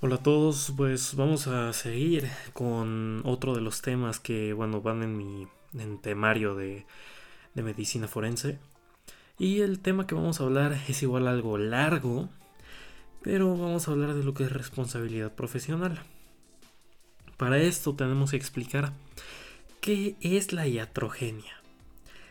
Hola 0.00 0.14
a 0.14 0.22
todos, 0.22 0.72
pues 0.76 1.16
vamos 1.16 1.48
a 1.48 1.72
seguir 1.72 2.30
con 2.52 3.20
otro 3.24 3.56
de 3.56 3.60
los 3.60 3.82
temas 3.82 4.20
que, 4.20 4.52
bueno, 4.52 4.80
van 4.80 5.02
en 5.02 5.16
mi 5.16 5.48
temario 6.02 6.54
de 6.54 6.86
medicina 7.56 8.06
forense. 8.06 8.60
Y 9.40 9.58
el 9.58 9.80
tema 9.80 10.06
que 10.06 10.14
vamos 10.14 10.40
a 10.40 10.44
hablar 10.44 10.80
es 10.86 11.02
igual 11.02 11.26
algo 11.26 11.58
largo, 11.58 12.28
pero 13.22 13.56
vamos 13.56 13.88
a 13.88 13.90
hablar 13.90 14.14
de 14.14 14.22
lo 14.22 14.34
que 14.34 14.44
es 14.44 14.52
responsabilidad 14.52 15.34
profesional. 15.34 16.00
Para 17.36 17.58
esto 17.58 17.96
tenemos 17.96 18.30
que 18.30 18.36
explicar 18.36 18.92
qué 19.80 20.14
es 20.20 20.52
la 20.52 20.68
iatrogenia. 20.68 21.60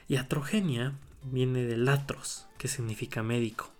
Iatrogenia 0.07 0.93
viene 1.21 1.65
de 1.65 1.75
latros, 1.75 2.47
que 2.57 2.69
significa 2.69 3.23
médico, 3.23 3.73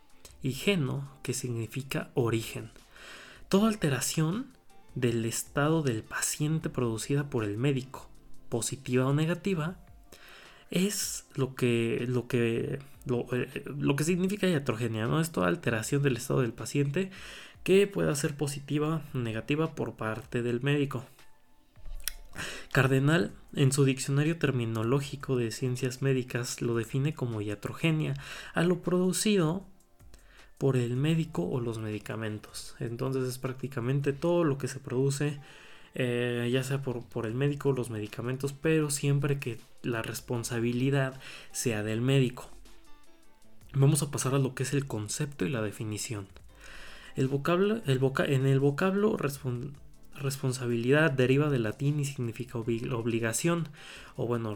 y 0.44 0.52
geno, 0.52 1.10
que 1.24 1.34
significa 1.34 2.10
origen. 2.16 2.70
Toda 3.50 3.70
alteración 3.70 4.48
del 4.96 5.24
estado 5.26 5.82
del 5.82 6.04
paciente 6.04 6.70
producida 6.70 7.30
por 7.30 7.44
el 7.44 7.58
médico, 7.58 8.10
positiva 8.50 9.06
o 9.06 9.14
negativa, 9.14 9.78
es 10.70 11.26
lo 11.36 11.56
que, 11.56 12.06
lo 12.10 12.28
que, 12.28 12.80
lo, 13.06 13.26
eh, 13.32 13.64
que 13.96 14.04
significa 14.04 14.48
iatrogenia, 14.48 15.08
¿no? 15.08 15.22
Es 15.22 15.32
toda 15.32 15.48
alteración 15.48 16.04
del 16.04 16.18
estado 16.18 16.42
del 16.42 16.52
paciente 16.52 17.10
que 17.64 17.88
pueda 17.88 18.14
ser 18.16 18.36
positiva 18.36 19.02
o 19.14 19.18
negativa 19.18 19.76
por 19.76 19.96
parte 19.96 20.42
del 20.42 20.62
médico. 20.62 21.06
Cardenal, 22.72 23.32
en 23.54 23.72
su 23.72 23.86
diccionario 23.86 24.38
terminológico 24.38 25.38
de 25.38 25.52
ciencias 25.52 26.02
médicas, 26.02 26.62
lo 26.62 26.76
define 26.76 27.14
como 27.14 27.42
iatrogenia 27.42 28.14
a 28.54 28.64
lo 28.64 28.82
producido 28.82 29.66
por 30.58 30.76
el 30.78 30.96
médico 30.96 31.48
o 31.48 31.60
los 31.60 31.80
medicamentos. 31.80 32.76
Entonces 32.80 33.24
es 33.28 33.38
prácticamente 33.38 34.14
todo 34.14 34.44
lo 34.44 34.58
que 34.58 34.68
se 34.68 34.80
produce, 34.80 35.40
eh, 35.94 36.50
ya 36.52 36.64
sea 36.64 36.82
por, 36.82 37.04
por 37.04 37.26
el 37.26 37.36
médico 37.36 37.70
o 37.70 37.74
los 37.74 37.90
medicamentos, 37.90 38.54
pero 38.54 38.90
siempre 38.90 39.40
que 39.40 39.60
la 39.84 40.02
responsabilidad 40.02 41.20
sea 41.52 41.84
del 41.84 42.02
médico. 42.02 42.50
Vamos 43.74 44.02
a 44.02 44.12
pasar 44.12 44.34
a 44.34 44.40
lo 44.40 44.56
que 44.56 44.64
es 44.64 44.74
el 44.74 44.88
concepto 44.88 45.46
y 45.46 45.50
la 45.50 45.62
definición. 45.62 46.28
El 47.16 47.28
vocablo, 47.28 47.82
el 47.86 48.00
en 48.28 48.46
el 48.46 48.60
vocablo 48.60 49.18
responsabilidad 50.16 51.12
deriva 51.12 51.50
del 51.50 51.64
latín 51.64 52.00
y 52.00 52.06
significa 52.06 52.58
obligación 52.60 53.70
o 54.16 54.28
bueno, 54.28 54.56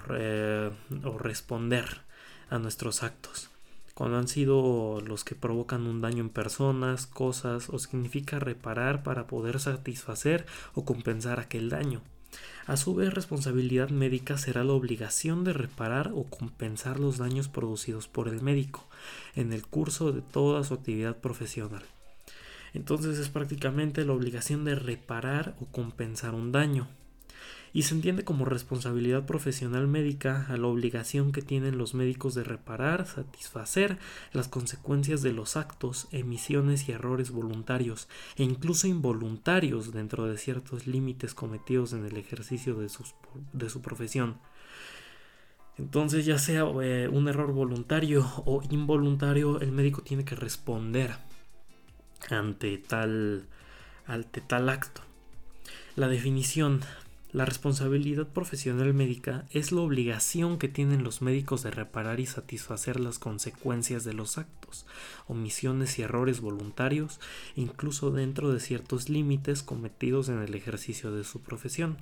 o 1.03 1.17
responder 1.17 2.01
a 2.49 2.59
nuestros 2.59 3.03
actos 3.03 3.50
cuando 3.93 4.17
han 4.17 4.27
sido 4.27 5.01
los 5.01 5.23
que 5.23 5.35
provocan 5.35 5.87
un 5.87 6.01
daño 6.01 6.21
en 6.21 6.29
personas, 6.29 7.07
cosas 7.07 7.69
o 7.69 7.79
significa 7.79 8.39
reparar 8.39 9.03
para 9.03 9.27
poder 9.27 9.59
satisfacer 9.59 10.45
o 10.73 10.85
compensar 10.85 11.39
aquel 11.39 11.69
daño. 11.69 12.01
A 12.67 12.77
su 12.77 12.95
vez, 12.95 13.13
responsabilidad 13.13 13.89
médica 13.89 14.37
será 14.37 14.63
la 14.63 14.73
obligación 14.73 15.43
de 15.43 15.53
reparar 15.53 16.11
o 16.15 16.23
compensar 16.23 16.99
los 16.99 17.17
daños 17.17 17.49
producidos 17.49 18.07
por 18.07 18.27
el 18.27 18.41
médico 18.41 18.87
en 19.35 19.51
el 19.51 19.65
curso 19.65 20.11
de 20.11 20.21
toda 20.21 20.63
su 20.63 20.75
actividad 20.75 21.17
profesional. 21.17 21.83
Entonces 22.73 23.17
es 23.17 23.27
prácticamente 23.27 24.05
la 24.05 24.13
obligación 24.13 24.63
de 24.63 24.75
reparar 24.75 25.55
o 25.59 25.65
compensar 25.65 26.33
un 26.33 26.53
daño 26.53 26.87
y 27.73 27.83
se 27.83 27.95
entiende 27.95 28.23
como 28.23 28.45
responsabilidad 28.45 29.25
profesional 29.25 29.87
médica 29.87 30.45
a 30.49 30.57
la 30.57 30.67
obligación 30.67 31.31
que 31.31 31.41
tienen 31.41 31.77
los 31.77 31.93
médicos 31.93 32.35
de 32.35 32.43
reparar, 32.43 33.07
satisfacer 33.07 33.97
las 34.33 34.47
consecuencias 34.47 35.21
de 35.21 35.31
los 35.31 35.55
actos, 35.55 36.07
emisiones 36.11 36.87
y 36.89 36.91
errores 36.91 37.31
voluntarios 37.31 38.07
e 38.35 38.43
incluso 38.43 38.87
involuntarios 38.87 39.93
dentro 39.93 40.25
de 40.25 40.37
ciertos 40.37 40.87
límites 40.87 41.33
cometidos 41.33 41.93
en 41.93 42.05
el 42.05 42.17
ejercicio 42.17 42.75
de, 42.75 42.89
de 43.53 43.69
su 43.69 43.81
profesión. 43.81 44.37
Entonces, 45.77 46.25
ya 46.25 46.37
sea 46.37 46.65
eh, 46.81 47.07
un 47.11 47.27
error 47.27 47.53
voluntario 47.53 48.29
o 48.45 48.61
involuntario, 48.69 49.61
el 49.61 49.71
médico 49.71 50.01
tiene 50.01 50.25
que 50.25 50.35
responder 50.35 51.15
ante 52.29 52.77
tal, 52.77 53.47
ante 54.05 54.41
tal 54.41 54.69
acto. 54.69 55.01
La 55.95 56.07
definición 56.07 56.81
la 57.33 57.45
responsabilidad 57.45 58.27
profesional 58.27 58.93
médica 58.93 59.45
es 59.51 59.71
la 59.71 59.81
obligación 59.81 60.57
que 60.57 60.67
tienen 60.67 61.03
los 61.03 61.21
médicos 61.21 61.63
de 61.63 61.71
reparar 61.71 62.19
y 62.19 62.25
satisfacer 62.25 62.99
las 62.99 63.19
consecuencias 63.19 64.03
de 64.03 64.13
los 64.13 64.37
actos, 64.37 64.85
omisiones 65.27 65.97
y 65.97 66.01
errores 66.01 66.41
voluntarios, 66.41 67.21
incluso 67.55 68.11
dentro 68.11 68.51
de 68.51 68.59
ciertos 68.59 69.07
límites 69.09 69.63
cometidos 69.63 70.27
en 70.27 70.39
el 70.41 70.55
ejercicio 70.55 71.11
de 71.13 71.23
su 71.23 71.41
profesión. 71.41 71.97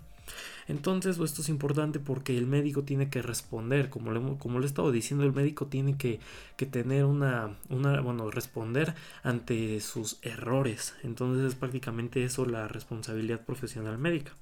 Entonces, 0.68 1.20
esto 1.20 1.42
es 1.42 1.50
importante 1.50 2.00
porque 2.00 2.36
el 2.36 2.48
médico 2.48 2.84
tiene 2.84 3.10
que 3.10 3.22
responder, 3.22 3.90
como 3.90 4.12
le, 4.12 4.20
he 4.20 4.66
estado 4.66 4.92
diciendo, 4.92 5.26
el 5.26 5.34
médico 5.34 5.68
tiene 5.68 5.98
que, 5.98 6.20
que 6.58 6.66
tener 6.66 7.06
una, 7.06 7.56
una, 7.70 8.02
bueno, 8.02 8.32
responder 8.32 8.96
ante 9.24 9.80
sus 9.80 10.18
errores. 10.24 10.96
Entonces 11.04 11.46
es 11.46 11.56
prácticamente 11.56 12.24
eso 12.24 12.46
la 12.46 12.68
responsabilidad 12.68 13.46
profesional 13.46 13.98
médica. 13.98 14.34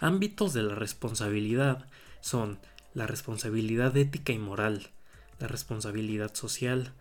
Ámbitos 0.00 0.52
de 0.52 0.62
la 0.62 0.74
responsabilidad 0.74 1.86
son 2.20 2.58
la 2.92 3.06
responsabilidad 3.06 3.96
ética 3.96 4.32
y 4.32 4.38
moral, 4.38 4.90
la 5.38 5.48
responsabilidad 5.48 6.34
social, 6.34 6.92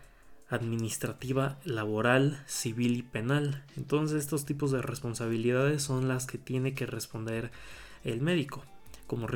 administrativa, 0.50 1.58
laboral, 1.66 2.44
civil 2.46 2.98
y 2.98 3.04
penal. 3.04 3.64
Entonces 3.76 4.24
estos 4.24 4.46
tipos 4.46 4.72
de 4.72 4.82
responsabilidades 4.82 5.84
son 5.84 6.08
las 6.08 6.26
que 6.26 6.38
tiene 6.38 6.74
que 6.74 6.86
responder 6.86 7.52
el 8.04 8.22
médico. 8.22 8.64
Como 9.08 9.28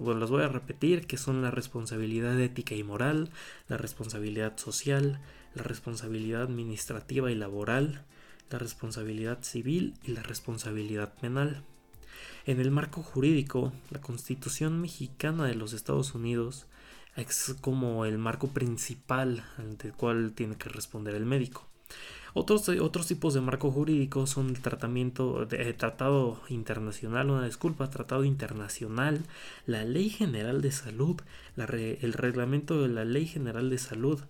bueno, 0.00 0.20
las 0.20 0.30
voy 0.30 0.42
a 0.42 0.48
repetir, 0.48 1.06
que 1.06 1.18
son 1.18 1.42
la 1.42 1.50
responsabilidad 1.50 2.38
ética 2.40 2.74
y 2.74 2.82
moral, 2.82 3.30
la 3.68 3.76
responsabilidad 3.76 4.56
social, 4.56 5.20
la 5.54 5.62
responsabilidad 5.64 6.42
administrativa 6.42 7.30
y 7.30 7.34
laboral, 7.34 8.04
la 8.50 8.58
responsabilidad 8.58 9.42
civil 9.42 9.94
y 10.02 10.12
la 10.12 10.22
responsabilidad 10.22 11.14
penal. 11.20 11.62
En 12.46 12.60
el 12.60 12.70
marco 12.70 13.02
jurídico, 13.02 13.72
la 13.90 14.00
Constitución 14.00 14.80
mexicana 14.80 15.46
de 15.46 15.54
los 15.54 15.72
Estados 15.72 16.14
Unidos 16.14 16.66
es 17.16 17.54
como 17.60 18.04
el 18.04 18.16
marco 18.18 18.48
principal 18.48 19.44
ante 19.58 19.88
el 19.88 19.94
cual 19.94 20.32
tiene 20.32 20.56
que 20.56 20.68
responder 20.68 21.14
el 21.14 21.26
médico. 21.26 21.66
Otros, 22.34 22.68
otros 22.68 23.06
tipos 23.06 23.34
de 23.34 23.40
marco 23.40 23.70
jurídico 23.70 24.26
son 24.26 24.50
el 24.50 24.60
tratamiento 24.60 25.48
eh, 25.50 25.72
tratado 25.72 26.40
internacional, 26.48 27.30
una 27.30 27.46
disculpa, 27.46 27.90
tratado 27.90 28.24
internacional, 28.24 29.24
la 29.66 29.84
ley 29.84 30.08
general 30.10 30.60
de 30.60 30.70
salud, 30.70 31.20
el 31.56 32.12
reglamento 32.12 32.82
de 32.82 32.88
la 32.88 33.04
ley 33.04 33.26
general 33.26 33.70
de 33.70 33.78
salud, 33.78 34.20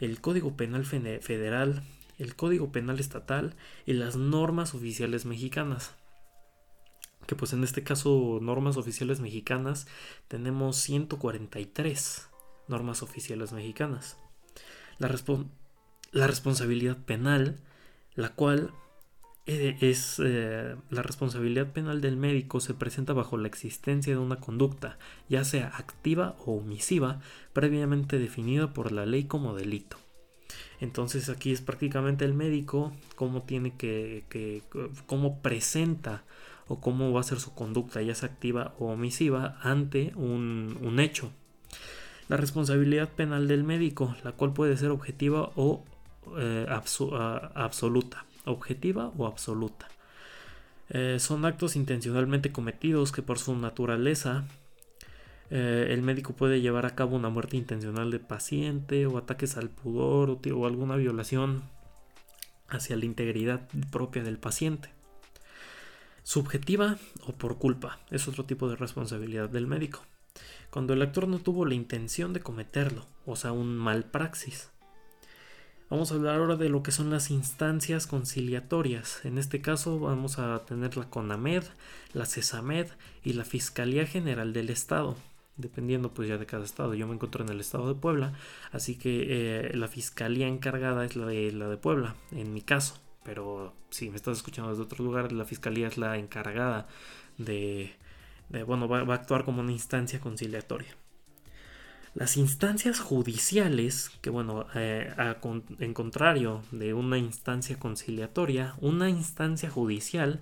el 0.00 0.20
código 0.20 0.56
penal 0.56 0.84
federal, 0.84 1.82
el 2.18 2.34
código 2.34 2.72
penal 2.72 2.98
estatal 2.98 3.54
y 3.86 3.92
las 3.92 4.16
normas 4.16 4.74
oficiales 4.74 5.24
mexicanas 5.24 5.94
que 7.26 7.36
pues 7.36 7.52
en 7.52 7.64
este 7.64 7.82
caso 7.82 8.38
normas 8.40 8.76
oficiales 8.76 9.20
mexicanas 9.20 9.86
tenemos 10.28 10.76
143 10.76 12.28
normas 12.68 13.02
oficiales 13.02 13.52
mexicanas. 13.52 14.16
La, 14.98 15.14
la 16.12 16.26
responsabilidad 16.26 16.98
penal, 16.98 17.60
la 18.14 18.30
cual 18.30 18.72
eh, 19.46 19.76
es 19.80 20.20
eh, 20.24 20.74
la 20.88 21.02
responsabilidad 21.02 21.72
penal 21.72 22.00
del 22.00 22.16
médico 22.16 22.60
se 22.60 22.72
presenta 22.72 23.12
bajo 23.12 23.36
la 23.36 23.48
existencia 23.48 24.14
de 24.14 24.18
una 24.18 24.40
conducta, 24.40 24.98
ya 25.28 25.44
sea 25.44 25.68
activa 25.76 26.36
o 26.46 26.56
omisiva, 26.56 27.20
previamente 27.52 28.18
definida 28.18 28.72
por 28.72 28.92
la 28.92 29.04
ley 29.04 29.24
como 29.24 29.54
delito. 29.54 29.98
Entonces 30.80 31.28
aquí 31.28 31.52
es 31.52 31.60
prácticamente 31.60 32.24
el 32.24 32.34
médico 32.34 32.92
cómo 33.16 33.42
tiene 33.42 33.76
que, 33.76 34.24
que 34.28 34.62
cómo 35.06 35.40
presenta 35.40 36.24
o 36.68 36.80
cómo 36.80 37.12
va 37.12 37.20
a 37.20 37.24
ser 37.24 37.40
su 37.40 37.54
conducta, 37.54 38.00
ya 38.02 38.14
sea 38.14 38.28
activa 38.28 38.74
o 38.78 38.86
omisiva, 38.92 39.58
ante 39.62 40.12
un, 40.16 40.96
hecho. 40.98 41.30
La 42.28 42.36
responsabilidad 42.36 43.10
penal 43.10 43.48
del 43.48 43.64
médico, 43.64 44.16
la 44.24 44.32
cual 44.32 44.52
puede 44.52 44.76
ser 44.76 44.90
objetiva 44.90 45.50
o 45.56 45.84
eh, 46.38 46.66
absoluta. 46.68 48.24
Objetiva 48.46 49.12
o 49.16 49.26
absoluta. 49.26 49.88
Eh, 50.90 51.18
son 51.18 51.44
actos 51.44 51.76
intencionalmente 51.76 52.52
cometidos 52.52 53.12
que 53.12 53.22
por 53.22 53.38
su 53.38 53.56
naturaleza 53.56 54.44
eh, 55.50 55.88
el 55.90 56.02
médico 56.02 56.34
puede 56.34 56.60
llevar 56.60 56.84
a 56.84 56.94
cabo 56.94 57.16
una 57.16 57.30
muerte 57.30 57.56
intencional 57.56 58.10
de 58.10 58.18
paciente 58.18 59.06
o 59.06 59.16
ataques 59.16 59.56
al 59.56 59.70
pudor 59.70 60.30
o 60.30 60.66
alguna 60.66 60.96
violación 60.96 61.62
hacia 62.68 62.96
la 62.96 63.06
integridad 63.06 63.66
propia 63.90 64.22
del 64.22 64.38
paciente 64.38 64.90
subjetiva 66.24 66.98
o 67.26 67.32
por 67.32 67.58
culpa. 67.58 68.00
Es 68.10 68.26
otro 68.26 68.44
tipo 68.44 68.68
de 68.68 68.74
responsabilidad 68.74 69.48
del 69.48 69.68
médico. 69.68 70.04
Cuando 70.70 70.92
el 70.92 71.02
actor 71.02 71.28
no 71.28 71.38
tuvo 71.38 71.64
la 71.64 71.74
intención 71.74 72.32
de 72.32 72.40
cometerlo, 72.40 73.06
o 73.24 73.36
sea, 73.36 73.52
un 73.52 73.76
mal 73.76 74.04
praxis. 74.04 74.70
Vamos 75.88 76.10
a 76.10 76.16
hablar 76.16 76.40
ahora 76.40 76.56
de 76.56 76.68
lo 76.68 76.82
que 76.82 76.90
son 76.90 77.10
las 77.10 77.30
instancias 77.30 78.08
conciliatorias. 78.08 79.24
En 79.24 79.38
este 79.38 79.60
caso 79.60 80.00
vamos 80.00 80.40
a 80.40 80.64
tener 80.64 80.96
la 80.96 81.08
CONAMED, 81.08 81.62
la 82.14 82.26
CESAMED 82.26 82.88
y 83.22 83.34
la 83.34 83.44
Fiscalía 83.44 84.04
General 84.04 84.52
del 84.52 84.70
Estado 84.70 85.16
dependiendo 85.56 86.12
pues 86.12 86.28
ya 86.28 86.38
de 86.38 86.46
cada 86.46 86.64
estado. 86.64 86.94
Yo 86.94 87.06
me 87.06 87.14
encuentro 87.14 87.44
en 87.44 87.50
el 87.50 87.60
estado 87.60 87.88
de 87.88 87.94
Puebla, 87.94 88.32
así 88.72 88.96
que 88.96 89.26
eh, 89.28 89.76
la 89.76 89.88
fiscalía 89.88 90.48
encargada 90.48 91.04
es 91.04 91.16
la 91.16 91.26
de, 91.26 91.52
la 91.52 91.68
de 91.68 91.76
Puebla, 91.76 92.16
en 92.32 92.52
mi 92.52 92.60
caso. 92.60 92.98
Pero 93.24 93.74
si 93.90 94.10
me 94.10 94.16
estás 94.16 94.36
escuchando 94.38 94.70
desde 94.70 94.84
otro 94.84 95.04
lugar, 95.04 95.32
la 95.32 95.44
fiscalía 95.44 95.88
es 95.88 95.98
la 95.98 96.18
encargada 96.18 96.86
de, 97.38 97.94
bueno, 98.66 98.88
va, 98.88 99.00
a 99.00 99.14
actuar 99.14 99.44
como 99.44 99.60
una 99.60 99.72
instancia 99.72 100.20
conciliatoria. 100.20 100.94
Las 102.14 102.36
instancias 102.36 103.00
judiciales, 103.00 104.12
que 104.20 104.30
bueno, 104.30 104.66
eh, 104.76 105.12
en 105.80 105.94
contrario 105.94 106.62
de 106.70 106.94
una 106.94 107.18
instancia 107.18 107.76
conciliatoria, 107.76 108.76
una 108.80 109.10
instancia 109.10 109.68
judicial 109.68 110.40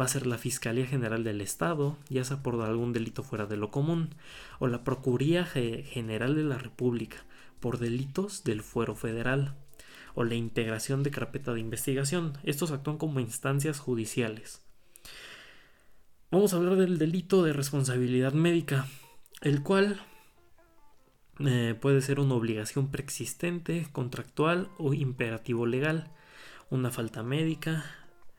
va 0.00 0.06
a 0.06 0.08
ser 0.08 0.26
la 0.26 0.38
Fiscalía 0.38 0.86
General 0.86 1.22
del 1.22 1.42
Estado, 1.42 1.98
ya 2.08 2.24
sea 2.24 2.42
por 2.42 2.58
algún 2.62 2.94
delito 2.94 3.22
fuera 3.22 3.44
de 3.44 3.58
lo 3.58 3.70
común, 3.70 4.14
o 4.60 4.66
la 4.66 4.82
Procuraduría 4.82 5.44
General 5.44 6.34
de 6.34 6.44
la 6.44 6.56
República, 6.56 7.18
por 7.60 7.78
delitos 7.78 8.42
del 8.42 8.62
fuero 8.62 8.94
federal, 8.94 9.56
o 10.14 10.24
la 10.24 10.34
integración 10.34 11.02
de 11.02 11.10
carpeta 11.10 11.52
de 11.52 11.60
investigación. 11.60 12.38
Estos 12.44 12.70
actúan 12.70 12.98
como 12.98 13.20
instancias 13.20 13.78
judiciales. 13.78 14.62
Vamos 16.30 16.52
a 16.52 16.56
hablar 16.56 16.76
del 16.76 16.98
delito 16.98 17.42
de 17.42 17.52
responsabilidad 17.52 18.32
médica, 18.32 18.86
el 19.40 19.62
cual 19.62 20.00
eh, 21.40 21.74
puede 21.80 22.02
ser 22.02 22.20
una 22.20 22.34
obligación 22.34 22.90
preexistente, 22.90 23.88
contractual 23.92 24.68
o 24.78 24.94
imperativo 24.94 25.66
legal, 25.66 26.10
una 26.68 26.90
falta 26.90 27.22
médica, 27.22 27.84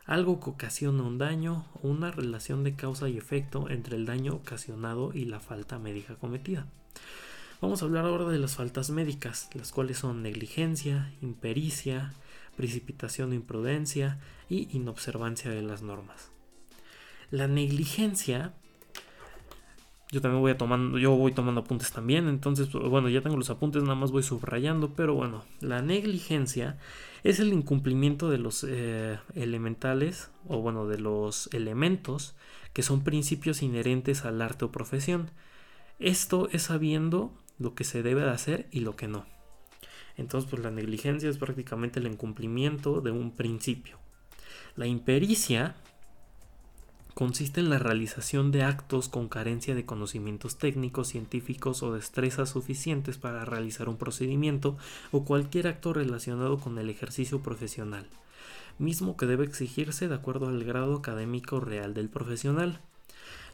algo 0.05 0.39
que 0.39 0.51
ocasiona 0.51 1.03
un 1.03 1.17
daño 1.17 1.65
o 1.81 1.87
una 1.87 2.11
relación 2.11 2.63
de 2.63 2.75
causa 2.75 3.09
y 3.09 3.17
efecto 3.17 3.69
entre 3.69 3.95
el 3.97 4.05
daño 4.05 4.35
ocasionado 4.35 5.11
y 5.13 5.25
la 5.25 5.39
falta 5.39 5.79
médica 5.79 6.15
cometida. 6.15 6.67
Vamos 7.61 7.81
a 7.81 7.85
hablar 7.85 8.05
ahora 8.05 8.25
de 8.25 8.39
las 8.39 8.55
faltas 8.55 8.89
médicas, 8.89 9.47
las 9.53 9.71
cuales 9.71 9.99
son 9.99 10.23
negligencia, 10.23 11.13
impericia, 11.21 12.11
precipitación 12.57 13.31
o 13.31 13.35
imprudencia 13.35 14.19
y 14.49 14.75
inobservancia 14.75 15.51
de 15.51 15.61
las 15.61 15.83
normas. 15.83 16.31
La 17.29 17.47
negligencia 17.47 18.53
yo 20.11 20.21
también 20.21 20.41
voy 20.41 20.53
tomando, 20.55 20.97
yo 20.97 21.11
voy 21.15 21.31
tomando 21.31 21.61
apuntes 21.61 21.91
también, 21.93 22.27
entonces 22.27 22.69
bueno, 22.71 23.07
ya 23.07 23.21
tengo 23.21 23.37
los 23.37 23.49
apuntes, 23.49 23.81
nada 23.83 23.95
más 23.95 24.11
voy 24.11 24.23
subrayando, 24.23 24.93
pero 24.93 25.13
bueno, 25.13 25.45
la 25.61 25.81
negligencia 25.81 26.77
es 27.23 27.39
el 27.39 27.53
incumplimiento 27.53 28.29
de 28.29 28.37
los 28.37 28.65
eh, 28.67 29.19
elementales 29.35 30.31
o 30.47 30.57
bueno, 30.57 30.87
de 30.87 30.99
los 30.99 31.47
elementos 31.53 32.35
que 32.73 32.81
son 32.83 33.03
principios 33.03 33.61
inherentes 33.61 34.25
al 34.25 34.41
arte 34.41 34.65
o 34.65 34.71
profesión. 34.71 35.31
Esto 35.97 36.49
es 36.51 36.63
sabiendo 36.63 37.31
lo 37.61 37.75
que 37.75 37.83
se 37.83 38.03
debe 38.03 38.21
de 38.21 38.31
hacer 38.31 38.67
y 38.71 38.81
lo 38.81 38.95
que 38.95 39.07
no. 39.07 39.25
Entonces, 40.17 40.49
pues 40.49 40.61
la 40.61 40.71
negligencia 40.71 41.29
es 41.29 41.37
prácticamente 41.37 41.99
el 41.99 42.07
incumplimiento 42.07 43.01
de 43.01 43.11
un 43.11 43.31
principio. 43.31 43.97
La 44.75 44.87
impericia 44.87 45.75
consiste 47.13 47.59
en 47.59 47.69
la 47.69 47.79
realización 47.79 48.51
de 48.51 48.63
actos 48.63 49.09
con 49.09 49.27
carencia 49.27 49.75
de 49.75 49.85
conocimientos 49.85 50.57
técnicos, 50.57 51.09
científicos 51.09 51.83
o 51.83 51.93
destrezas 51.93 52.49
suficientes 52.49 53.17
para 53.17 53.45
realizar 53.45 53.89
un 53.89 53.97
procedimiento 53.97 54.77
o 55.11 55.25
cualquier 55.25 55.67
acto 55.67 55.93
relacionado 55.93 56.59
con 56.59 56.77
el 56.77 56.89
ejercicio 56.89 57.41
profesional, 57.41 58.07
mismo 58.79 59.17
que 59.17 59.25
debe 59.25 59.45
exigirse 59.45 60.07
de 60.07 60.15
acuerdo 60.15 60.47
al 60.47 60.63
grado 60.63 60.95
académico 60.95 61.59
real 61.59 61.93
del 61.93 62.09
profesional. 62.09 62.79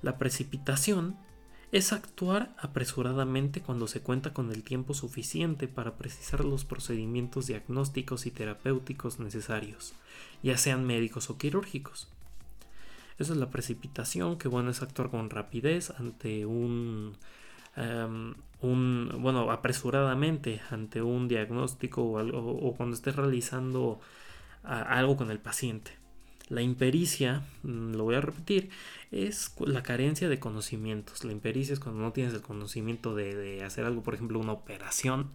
La 0.02 0.18
precipitación 0.18 1.18
es 1.72 1.92
actuar 1.92 2.56
apresuradamente 2.58 3.62
cuando 3.62 3.88
se 3.88 4.02
cuenta 4.02 4.34
con 4.34 4.52
el 4.52 4.64
tiempo 4.64 4.94
suficiente 4.94 5.68
para 5.68 5.98
precisar 5.98 6.46
los 6.46 6.64
procedimientos 6.64 7.48
diagnósticos 7.48 8.26
y 8.26 8.32
terapéuticos 8.32 9.20
necesarios, 9.20 9.94
ya 10.44 10.58
sean 10.58 10.86
médicos 10.86 11.30
o 11.30 11.38
quirúrgicos. 11.38 12.08
Esa 13.20 13.34
es 13.34 13.40
la 13.40 13.50
precipitación, 13.50 14.38
que 14.38 14.48
bueno 14.48 14.70
es 14.70 14.82
actuar 14.82 15.10
con 15.10 15.30
rapidez 15.30 15.92
ante 15.92 16.46
un, 16.46 17.18
em, 17.76 18.36
bueno, 18.62 19.52
apresuradamente 19.52 20.62
ante 20.70 21.02
un 21.02 21.28
diagnóstico 21.28 22.04
o, 22.04 22.68
o 22.70 22.76
cuando 22.76 22.96
estés 22.96 23.16
realizando 23.16 24.00
algo 24.64 25.18
con 25.18 25.32
el 25.32 25.40
paciente. 25.40 26.07
La 26.50 26.62
impericia, 26.62 27.46
mm, 27.64 27.94
lo 27.96 28.06
voy 28.06 28.16
a 28.16 28.22
repetir, 28.22 28.70
es 29.12 29.54
la 29.60 29.84
carencia 29.84 30.30
de 30.30 30.40
conocimientos. 30.40 31.24
La 31.26 31.34
impericia 31.34 31.74
es 31.74 31.80
cuando 31.80 32.02
no 32.02 32.14
tienes 32.14 32.34
el 32.34 32.42
conocimiento 32.42 33.16
de, 33.16 33.64
hacer 33.66 33.86
algo, 33.86 34.02
por 34.04 34.14
ejemplo, 34.14 34.40
una 34.40 34.54
operación 34.54 35.32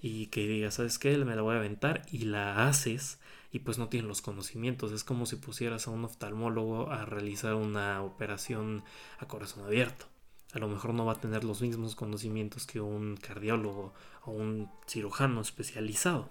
y 0.00 0.26
que 0.28 0.46
digas, 0.46 0.74
¿sabes 0.74 0.98
qué? 0.98 1.16
Me 1.18 1.36
la 1.36 1.42
voy 1.42 1.54
a 1.56 1.58
aventar 1.58 2.02
y 2.10 2.20
la 2.20 2.66
haces 2.68 3.18
y 3.52 3.60
pues 3.60 3.78
no 3.78 3.88
tienen 3.88 4.08
los 4.08 4.22
conocimientos. 4.22 4.92
Es 4.92 5.04
como 5.04 5.26
si 5.26 5.36
pusieras 5.36 5.88
a 5.88 5.90
un 5.90 6.04
oftalmólogo 6.04 6.90
a 6.90 7.04
realizar 7.04 7.54
una 7.54 8.02
operación 8.02 8.82
a 9.18 9.26
corazón 9.26 9.64
abierto. 9.64 10.06
A 10.54 10.58
lo 10.58 10.68
mejor 10.68 10.94
no 10.94 11.04
va 11.04 11.14
a 11.14 11.20
tener 11.20 11.44
los 11.44 11.60
mismos 11.60 11.96
conocimientos 11.96 12.66
que 12.66 12.80
un 12.80 13.16
cardiólogo 13.16 13.92
o 14.24 14.32
un 14.32 14.70
cirujano 14.86 15.40
especializado. 15.42 16.30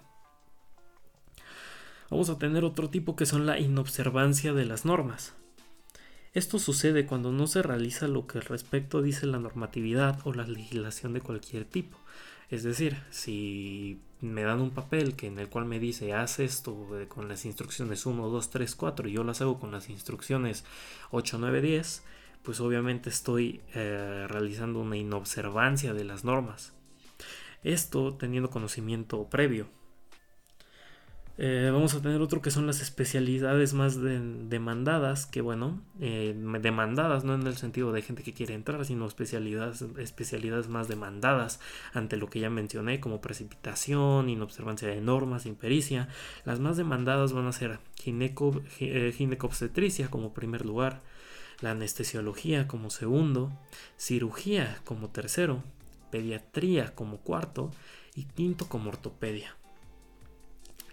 Vamos 2.10 2.30
a 2.30 2.38
tener 2.38 2.64
otro 2.64 2.88
tipo 2.88 3.16
que 3.16 3.26
son 3.26 3.46
la 3.46 3.58
inobservancia 3.58 4.52
de 4.52 4.64
las 4.64 4.84
normas. 4.84 5.34
Esto 6.34 6.58
sucede 6.58 7.06
cuando 7.06 7.32
no 7.32 7.46
se 7.46 7.62
realiza 7.62 8.08
lo 8.08 8.26
que 8.26 8.38
al 8.38 8.44
respecto 8.44 9.02
dice 9.02 9.26
la 9.26 9.38
normatividad 9.38 10.20
o 10.24 10.34
la 10.34 10.46
legislación 10.46 11.14
de 11.14 11.20
cualquier 11.20 11.64
tipo. 11.64 11.96
Es 12.50 12.62
decir, 12.62 12.96
si 13.10 14.00
me 14.20 14.42
dan 14.42 14.60
un 14.60 14.70
papel 14.70 15.16
que 15.16 15.26
en 15.26 15.38
el 15.38 15.48
cual 15.48 15.64
me 15.64 15.80
dice 15.80 16.12
haz 16.12 16.38
esto 16.38 17.00
eh, 17.00 17.08
con 17.08 17.28
las 17.28 17.44
instrucciones 17.44 18.06
1, 18.06 18.28
2, 18.28 18.50
3, 18.50 18.76
4 18.76 19.08
y 19.08 19.12
yo 19.12 19.24
las 19.24 19.40
hago 19.40 19.58
con 19.58 19.72
las 19.72 19.88
instrucciones 19.88 20.64
8, 21.10 21.38
9, 21.40 21.60
10, 21.60 22.02
pues 22.42 22.60
obviamente 22.60 23.10
estoy 23.10 23.62
eh, 23.74 24.26
realizando 24.28 24.78
una 24.78 24.96
inobservancia 24.96 25.92
de 25.92 26.04
las 26.04 26.22
normas. 26.22 26.72
Esto 27.64 28.14
teniendo 28.14 28.50
conocimiento 28.50 29.28
previo. 29.28 29.68
Eh, 31.38 31.68
vamos 31.70 31.94
a 31.94 32.00
tener 32.00 32.22
otro 32.22 32.40
que 32.40 32.50
son 32.50 32.66
las 32.66 32.80
especialidades 32.80 33.74
más 33.74 34.00
demandadas, 34.00 35.26
que 35.26 35.42
bueno, 35.42 35.82
eh, 36.00 36.34
demandadas 36.62 37.24
no 37.24 37.34
en 37.34 37.46
el 37.46 37.56
sentido 37.56 37.92
de 37.92 38.00
gente 38.00 38.22
que 38.22 38.32
quiere 38.32 38.54
entrar, 38.54 38.82
sino 38.86 39.06
especialidades, 39.06 39.82
especialidades 39.98 40.68
más 40.68 40.88
demandadas 40.88 41.60
ante 41.92 42.16
lo 42.16 42.30
que 42.30 42.40
ya 42.40 42.48
mencioné, 42.48 43.00
como 43.00 43.20
precipitación, 43.20 44.30
inobservancia 44.30 44.88
de 44.88 45.02
normas, 45.02 45.44
impericia. 45.44 46.08
Las 46.46 46.58
más 46.58 46.78
demandadas 46.78 47.34
van 47.34 47.46
a 47.46 47.52
ser 47.52 47.80
gineco, 47.96 48.62
eh, 48.80 49.12
ginecobstetricia 49.14 50.08
como 50.08 50.32
primer 50.32 50.64
lugar, 50.64 51.02
la 51.60 51.72
anestesiología 51.72 52.66
como 52.66 52.88
segundo, 52.88 53.52
cirugía 53.98 54.80
como 54.84 55.10
tercero, 55.10 55.62
pediatría 56.10 56.94
como 56.94 57.18
cuarto 57.18 57.70
y 58.14 58.24
quinto 58.24 58.68
como 58.68 58.88
ortopedia. 58.88 59.54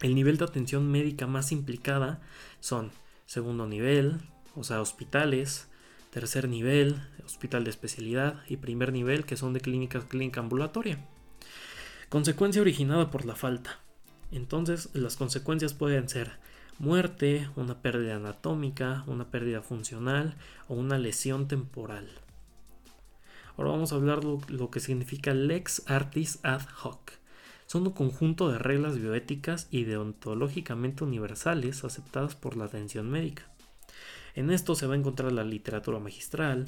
El 0.03 0.15
nivel 0.15 0.36
de 0.36 0.43
atención 0.43 0.91
médica 0.91 1.27
más 1.27 1.53
implicada 1.53 2.19
son 2.60 2.91
segundo 3.25 3.67
nivel, 3.67 4.19
o 4.53 4.65
sea, 4.65 4.81
hospitales, 4.81 5.69
tercer 6.10 6.50
nivel, 6.50 7.01
hospital 7.25 7.63
de 7.63 7.69
especialidad 7.69 8.41
y 8.50 8.57
primer 8.57 8.91
nivel, 8.91 9.25
que 9.25 9.38
son 9.38 9.53
de 9.53 9.62
clínica, 9.62 10.01
clínica 10.01 10.41
ambulatoria. 10.41 11.00
Consecuencia 12.10 12.62
originada 12.62 13.12
por 13.12 13.25
la 13.25 13.38
falta. 13.38 13.79
Entonces, 14.29 14.89
las 14.91 15.15
consecuencias 15.15 15.74
pueden 15.74 16.10
ser 16.10 16.33
muerte, 16.79 17.50
una 17.55 17.81
pérdida 17.81 18.17
anatómica, 18.17 19.05
una 19.07 19.31
pérdida 19.31 19.62
funcional 19.62 20.36
o 20.67 20.74
una 20.74 20.98
lesión 20.98 21.48
temporal. 21.48 22.10
Ahora 23.55 23.72
vamos 23.72 23.93
a 23.93 23.95
hablar 23.95 24.25
lo, 24.25 24.41
lo 24.50 24.69
que 24.69 24.81
significa 24.81 25.33
lex 25.33 25.89
artis 25.89 26.39
ad 26.43 26.67
hoc 26.83 27.23
son 27.74 27.88
un 27.88 27.94
conjunto 27.94 28.51
de 28.51 28.60
reglas 28.60 29.00
bioéticas 29.00 29.68
y 29.72 29.86
deontológicamente 29.86 31.03
universales 31.03 31.84
aceptadas 31.84 32.36
por 32.36 32.56
la 32.56 32.65
atención 32.65 33.10
médica. 33.10 33.50
En 34.36 34.51
esto 34.51 34.75
se 34.75 34.86
va 34.86 34.94
a 34.94 34.98
encontrar 34.98 35.32
la 35.32 35.44
literatura 35.44 35.98
magistral, 35.98 36.65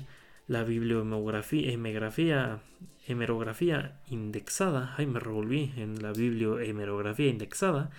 la 0.48 0.64
bibliohemerografía 0.64 2.60
hemerografía 3.06 4.02
indexada, 4.10 4.96
ay 4.98 5.06
me 5.06 5.20
revolví 5.20 5.74
en 5.78 6.02
la 6.02 6.12
bibliohemerografía 6.12 7.30
indexada, 7.30 7.92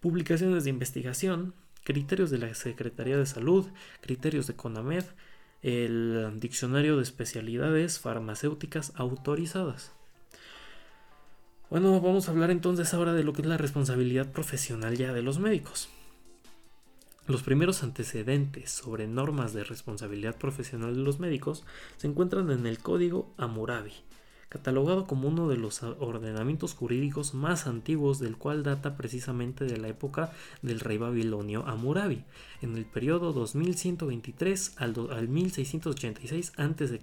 publicaciones 0.00 0.64
de 0.64 0.70
investigación, 0.70 1.52
criterios 1.82 2.30
de 2.30 2.38
la 2.38 2.54
Secretaría 2.54 3.18
de 3.18 3.26
Salud, 3.26 3.66
criterios 4.00 4.46
de 4.46 4.56
CONAMED, 4.56 5.04
el 5.60 6.40
diccionario 6.40 6.96
de 6.96 7.02
especialidades 7.02 8.00
farmacéuticas 8.00 8.94
autorizadas. 8.96 9.92
Bueno, 11.70 11.98
vamos 12.00 12.28
a 12.28 12.30
hablar 12.30 12.50
entonces 12.50 12.92
ahora 12.92 13.14
de 13.14 13.24
lo 13.24 13.32
que 13.32 13.42
es 13.42 13.48
la 13.48 13.56
responsabilidad 13.56 14.30
profesional 14.30 14.96
ya 14.96 15.12
de 15.12 15.22
los 15.22 15.38
médicos. 15.38 15.88
Los 17.26 17.42
primeros 17.42 17.82
antecedentes 17.82 18.70
sobre 18.70 19.06
normas 19.06 19.54
de 19.54 19.64
responsabilidad 19.64 20.36
profesional 20.36 20.94
de 20.94 21.00
los 21.00 21.20
médicos 21.20 21.64
se 21.96 22.06
encuentran 22.06 22.50
en 22.50 22.66
el 22.66 22.80
Código 22.80 23.32
Hammurabi, 23.38 23.94
catalogado 24.50 25.06
como 25.06 25.28
uno 25.28 25.48
de 25.48 25.56
los 25.56 25.82
ordenamientos 25.82 26.74
jurídicos 26.74 27.32
más 27.32 27.66
antiguos 27.66 28.18
del 28.18 28.36
cual 28.36 28.62
data 28.62 28.98
precisamente 28.98 29.64
de 29.64 29.78
la 29.78 29.88
época 29.88 30.32
del 30.60 30.80
rey 30.80 30.98
babilonio 30.98 31.66
Hammurabi, 31.66 32.24
en 32.60 32.76
el 32.76 32.84
periodo 32.84 33.32
2123 33.32 34.74
al, 34.76 34.94
al 35.10 35.28
1686 35.28 36.52
a.C. 36.58 37.00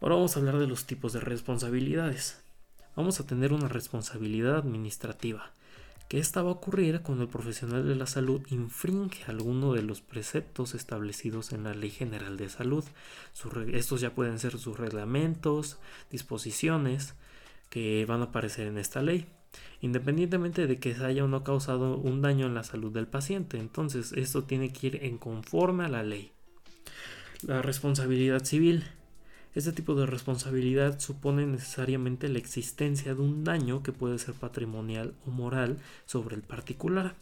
Ahora 0.00 0.14
vamos 0.14 0.36
a 0.36 0.38
hablar 0.38 0.58
de 0.58 0.68
los 0.68 0.86
tipos 0.86 1.12
de 1.12 1.18
responsabilidades. 1.18 2.47
Vamos 2.98 3.20
a 3.20 3.26
tener 3.26 3.52
una 3.52 3.68
responsabilidad 3.68 4.56
administrativa, 4.56 5.52
que 6.08 6.18
esta 6.18 6.42
va 6.42 6.48
a 6.48 6.54
ocurrir 6.54 7.00
cuando 7.00 7.22
el 7.22 7.30
profesional 7.30 7.86
de 7.86 7.94
la 7.94 8.08
salud 8.08 8.44
infringe 8.50 9.22
alguno 9.28 9.72
de 9.72 9.82
los 9.82 10.00
preceptos 10.00 10.74
establecidos 10.74 11.52
en 11.52 11.62
la 11.62 11.74
Ley 11.74 11.90
General 11.90 12.36
de 12.36 12.48
Salud. 12.48 12.84
Estos 13.72 14.00
ya 14.00 14.16
pueden 14.16 14.40
ser 14.40 14.58
sus 14.58 14.76
reglamentos, 14.76 15.78
disposiciones 16.10 17.14
que 17.70 18.04
van 18.04 18.20
a 18.20 18.24
aparecer 18.24 18.66
en 18.66 18.78
esta 18.78 19.00
ley, 19.00 19.26
independientemente 19.80 20.66
de 20.66 20.80
que 20.80 20.96
se 20.96 21.04
haya 21.04 21.22
o 21.22 21.28
no 21.28 21.44
causado 21.44 21.98
un 21.98 22.20
daño 22.20 22.46
en 22.46 22.54
la 22.54 22.64
salud 22.64 22.90
del 22.90 23.06
paciente. 23.06 23.58
Entonces, 23.58 24.10
esto 24.16 24.42
tiene 24.42 24.72
que 24.72 24.88
ir 24.88 25.04
en 25.04 25.18
conforme 25.18 25.84
a 25.84 25.88
la 25.88 26.02
ley. 26.02 26.32
La 27.42 27.62
responsabilidad 27.62 28.44
civil 28.44 28.82
este 29.54 29.72
tipo 29.72 29.94
de 29.94 30.06
responsabilidad 30.06 31.00
supone 31.00 31.46
necesariamente 31.46 32.28
la 32.28 32.38
existencia 32.38 33.14
de 33.14 33.20
un 33.20 33.44
daño 33.44 33.82
que 33.82 33.92
puede 33.92 34.18
ser 34.18 34.34
patrimonial 34.34 35.14
o 35.26 35.30
moral 35.30 35.78
sobre 36.06 36.36
el 36.36 36.42
particular. 36.42 37.14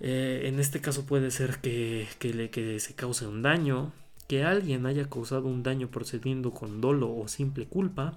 Eh, 0.00 0.42
en 0.44 0.60
este 0.60 0.80
caso 0.80 1.06
puede 1.06 1.30
ser 1.30 1.58
que, 1.58 2.06
que 2.18 2.80
se 2.80 2.94
cause 2.94 3.26
un 3.26 3.42
daño, 3.42 3.92
que 4.28 4.44
alguien 4.44 4.86
haya 4.86 5.08
causado 5.08 5.46
un 5.46 5.62
daño 5.62 5.88
procediendo 5.88 6.52
con 6.52 6.80
dolo 6.80 7.14
o 7.14 7.26
simple 7.28 7.66
culpa, 7.66 8.16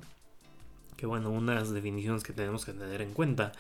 que 0.98 1.08
bueno, 1.08 1.32
unas 1.32 1.72
definiciones 1.72 2.24
que 2.24 2.34
tenemos 2.34 2.66
que 2.66 2.74
tener 2.74 3.02
en 3.02 3.14
cuenta 3.14 3.54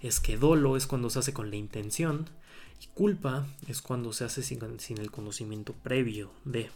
es 0.00 0.20
que 0.20 0.36
dolo 0.36 0.76
es 0.76 0.86
cuando 0.86 1.10
se 1.10 1.18
hace 1.18 1.32
con 1.32 1.50
la 1.50 1.56
intención 1.56 2.28
y 2.80 2.86
culpa 2.88 3.46
es 3.66 3.80
cuando 3.82 4.12
se 4.12 4.24
hace 4.24 4.42
sin, 4.42 4.60
sin 4.78 4.98
el 4.98 5.10
conocimiento 5.10 5.72
previo 5.72 6.30
de. 6.44 6.70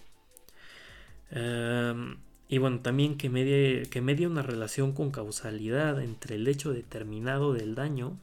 Em, 1.31 2.17
y 2.49 2.59
bueno, 2.59 2.81
también 2.81 3.19
que 3.19 3.29
medie, 3.29 3.83
que 3.91 4.01
una 4.27 4.43
relación 4.43 4.93
con 4.93 5.11
causalidad 5.11 6.01
entre 6.03 6.37
el 6.37 6.49
hecho 6.49 6.73
determinado 6.73 7.53
del 7.53 7.75
daño 7.75 8.19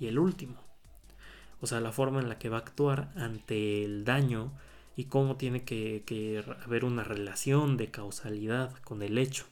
y 0.00 0.06
el 0.06 0.18
último. 0.18 0.56
O 1.60 1.66
sea, 1.66 1.80
la 1.80 1.92
forma 1.92 2.20
en 2.20 2.28
la 2.28 2.38
que 2.38 2.48
va 2.48 2.58
a 2.58 2.60
actuar 2.60 3.12
ante 3.16 3.84
el 3.84 4.04
daño 4.04 4.52
y 4.96 5.04
cómo 5.04 5.36
tiene 5.36 5.64
que, 5.64 6.02
que 6.04 6.44
haber 6.64 6.84
una 6.84 7.04
relación 7.04 7.76
de 7.76 7.90
causalidad 7.90 8.76
con 8.78 9.02
el 9.02 9.16
hecho. 9.16 9.44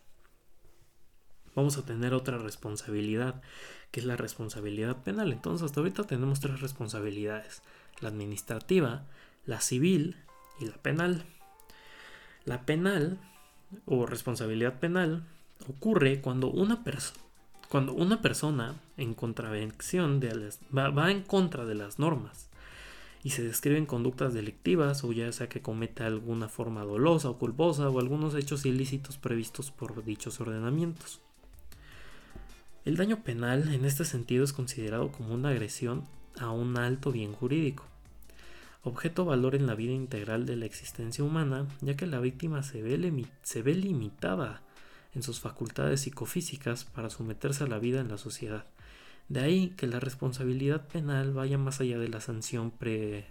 Vamos 1.54 1.78
a 1.78 1.84
tener 1.84 2.14
otra 2.14 2.38
responsabilidad, 2.38 3.42
que 3.90 4.00
es 4.00 4.06
la 4.06 4.16
responsabilidad 4.16 5.02
penal. 5.02 5.32
Entonces, 5.32 5.64
hasta 5.64 5.80
ahorita 5.80 6.04
tenemos 6.04 6.40
tres 6.40 6.60
responsabilidades. 6.60 7.62
La 8.00 8.08
administrativa, 8.08 9.04
la 9.46 9.60
civil 9.60 10.16
y 10.60 10.66
la 10.66 10.76
penal. 10.76 11.24
La 12.44 12.62
penal 12.64 13.18
o 13.86 14.06
responsabilidad 14.06 14.80
penal 14.80 15.24
ocurre 15.68 16.20
cuando 16.20 16.50
una, 16.50 16.82
cuando 17.68 17.92
una 17.92 18.22
persona 18.22 18.80
en 18.96 19.14
contravención 19.14 20.20
de 20.20 20.34
las, 20.34 20.60
va, 20.76 21.10
en 21.10 21.22
contra 21.22 21.64
de 21.66 21.74
las 21.74 21.98
normas 21.98 22.48
y 23.22 23.30
se 23.30 23.42
describen 23.42 23.84
conductas 23.84 24.32
delictivas 24.32 25.04
o 25.04 25.12
ya 25.12 25.30
sea 25.32 25.48
que 25.48 25.60
cometa 25.60 26.06
alguna 26.06 26.48
forma 26.48 26.82
dolosa 26.84 27.28
o 27.28 27.38
culposa 27.38 27.90
o 27.90 28.00
algunos 28.00 28.34
hechos 28.34 28.64
ilícitos 28.64 29.18
previstos 29.18 29.70
por 29.70 30.02
dichos 30.04 30.40
ordenamientos. 30.40 31.20
El 32.86 32.96
daño 32.96 33.22
penal 33.22 33.74
en 33.74 33.84
este 33.84 34.06
sentido 34.06 34.42
es 34.42 34.54
considerado 34.54 35.12
como 35.12 35.34
una 35.34 35.50
agresión 35.50 36.06
a 36.38 36.50
un 36.50 36.78
alto 36.78 37.12
bien 37.12 37.34
jurídico 37.34 37.89
objeto 38.82 39.24
valor 39.24 39.54
en 39.54 39.66
la 39.66 39.74
vida 39.74 39.92
integral 39.92 40.46
de 40.46 40.56
la 40.56 40.66
existencia 40.66 41.24
humana, 41.24 41.66
ya 41.80 41.96
que 41.96 42.06
la 42.06 42.20
víctima 42.20 42.62
se 42.62 42.82
ve, 42.82 43.26
se 43.42 43.62
ve 43.62 43.74
limitada 43.74 44.62
en 45.14 45.22
sus 45.22 45.40
facultades 45.40 46.02
psicofísicas 46.02 46.84
para 46.84 47.10
someterse 47.10 47.64
a 47.64 47.66
la 47.66 47.78
vida 47.78 48.00
en 48.00 48.08
la 48.08 48.18
sociedad. 48.18 48.66
De 49.28 49.40
ahí 49.40 49.70
que 49.76 49.86
la 49.86 50.00
responsabilidad 50.00 50.88
penal 50.88 51.32
vaya 51.32 51.58
más 51.58 51.80
allá 51.80 51.98
de 51.98 52.08
la 52.08 52.20
sanción 52.20 52.70
pre 52.70 53.26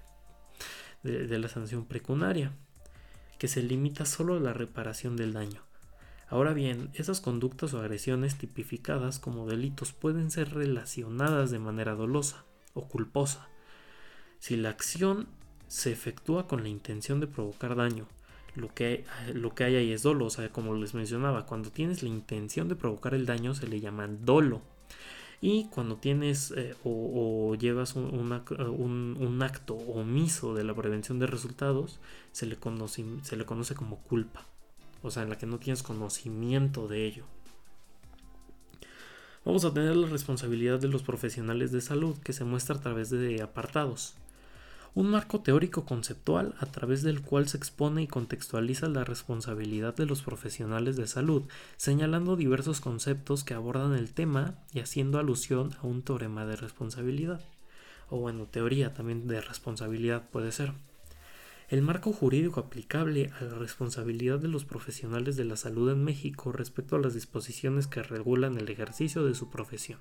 de, 1.04 1.40
la 1.40 1.48
sanción 1.48 1.86
precunaria, 1.86 2.52
que 3.38 3.48
se 3.48 3.64
limita 3.64 4.06
solo 4.06 4.36
a 4.36 4.40
la 4.40 4.54
reparación 4.54 5.16
del 5.16 5.34
daño. 5.34 5.62
Ahora 6.28 6.54
bien, 6.54 6.90
esas 6.94 7.22
conductas 7.22 7.74
o 7.74 7.80
agresiones 7.80 8.38
tipificadas 8.38 9.18
como 9.18 9.48
delitos 9.48 9.94
pueden 9.94 10.30
ser 10.30 10.54
relacionadas 10.54 11.50
de 11.50 11.60
manera 11.60 11.96
dolosa 11.96 12.46
o 12.74 12.88
culposa. 12.88 13.48
Si 14.40 14.56
la 14.56 14.70
acción 14.70 15.28
se 15.70 15.92
efectúa 15.92 16.48
con 16.48 16.64
la 16.64 16.70
intención 16.70 17.22
de 17.22 17.28
provocar 17.28 17.76
daño. 17.76 18.08
Lo 18.56 18.74
que, 18.74 19.06
lo 19.34 19.54
que 19.56 19.64
hay 19.64 19.76
ahí 19.76 19.92
es 19.94 20.02
dolo, 20.02 20.26
o 20.26 20.30
sea, 20.30 20.50
como 20.50 20.74
les 20.74 20.94
mencionaba, 20.96 21.46
cuando 21.46 21.70
tienes 21.70 22.04
la 22.04 22.10
intención 22.10 22.68
de 22.68 22.76
provocar 22.76 23.14
el 23.14 23.26
daño 23.26 23.54
se 23.54 23.68
le 23.68 23.80
llama 23.80 24.08
dolo. 24.08 24.62
Y 25.42 25.68
cuando 25.70 25.96
tienes 25.96 26.52
eh, 26.58 26.76
o, 26.84 27.56
llevas 27.56 27.96
un, 27.96 28.10
un, 28.10 29.42
acto 29.44 29.76
omiso 29.76 30.54
de 30.54 30.66
la 30.66 30.74
prevención 30.74 31.18
de 31.20 31.28
resultados, 31.28 32.00
se 32.34 32.46
le, 32.46 32.58
conoce, 32.58 33.06
se 33.22 33.38
le 33.38 33.46
conoce 33.46 33.76
como 33.76 34.00
culpa. 34.00 34.46
O 35.02 35.12
sea, 35.12 35.24
en 35.24 35.30
la 35.30 35.38
que 35.38 35.46
no 35.46 35.60
tienes 35.60 35.82
conocimiento 35.82 36.90
de 36.90 37.06
ello. 37.06 37.24
Vamos 39.46 39.64
a 39.64 39.74
tener 39.74 39.96
la 39.96 40.08
responsabilidad 40.08 40.80
de 40.80 40.90
los 40.90 41.04
profesionales 41.04 41.72
de 41.72 41.80
salud 41.80 42.18
que 42.18 42.34
se 42.34 42.44
muestra 42.44 42.76
a 42.76 42.82
través 42.82 43.10
de 43.10 43.42
apartados 43.42 44.16
un 44.96 45.12
marco 45.12 45.42
teórico 45.42 45.86
conceptual 45.86 46.56
a 46.60 46.66
través 46.66 47.04
del 47.04 47.22
cual 47.22 47.48
se 47.48 47.58
expone 47.58 48.04
y 48.04 48.08
contextualiza 48.08 48.90
la 48.90 49.04
responsabilidad 49.04 49.96
de 49.96 50.06
los 50.06 50.22
profesionales 50.22 50.96
de 50.96 51.08
salud, 51.08 51.44
señalando 51.78 52.36
diversos 52.36 52.82
conceptos 52.82 53.44
que 53.44 53.54
abordan 53.54 53.94
el 53.94 54.14
tema 54.14 54.56
y 54.74 54.80
haciendo 54.80 55.20
alusión 55.20 55.76
a 55.82 55.88
un 55.88 56.02
teorema 56.02 56.46
de 56.46 56.56
responsabilidad, 56.56 57.42
o 58.10 58.18
bueno, 58.20 58.46
teoría 58.46 58.94
también 58.94 59.28
de 59.28 59.42
responsabilidad 59.42 60.30
puede 60.30 60.52
ser. 60.52 60.74
El 61.70 61.84
marco 61.84 62.12
jurídico 62.12 62.60
aplicable 62.60 63.32
a 63.40 63.44
la 63.44 63.54
responsabilidad 63.54 64.40
de 64.40 64.48
los 64.48 64.66
profesionales 64.66 65.38
de 65.38 65.46
la 65.46 65.56
salud 65.56 65.92
en 65.92 66.04
México 66.04 66.52
respecto 66.52 66.96
a 66.96 67.00
las 67.00 67.14
disposiciones 67.14 67.86
que 67.86 68.02
regulan 68.02 68.58
el 68.58 68.70
ejercicio 68.70 69.24
de 69.24 69.36
su 69.36 69.52
profesión. 69.52 70.00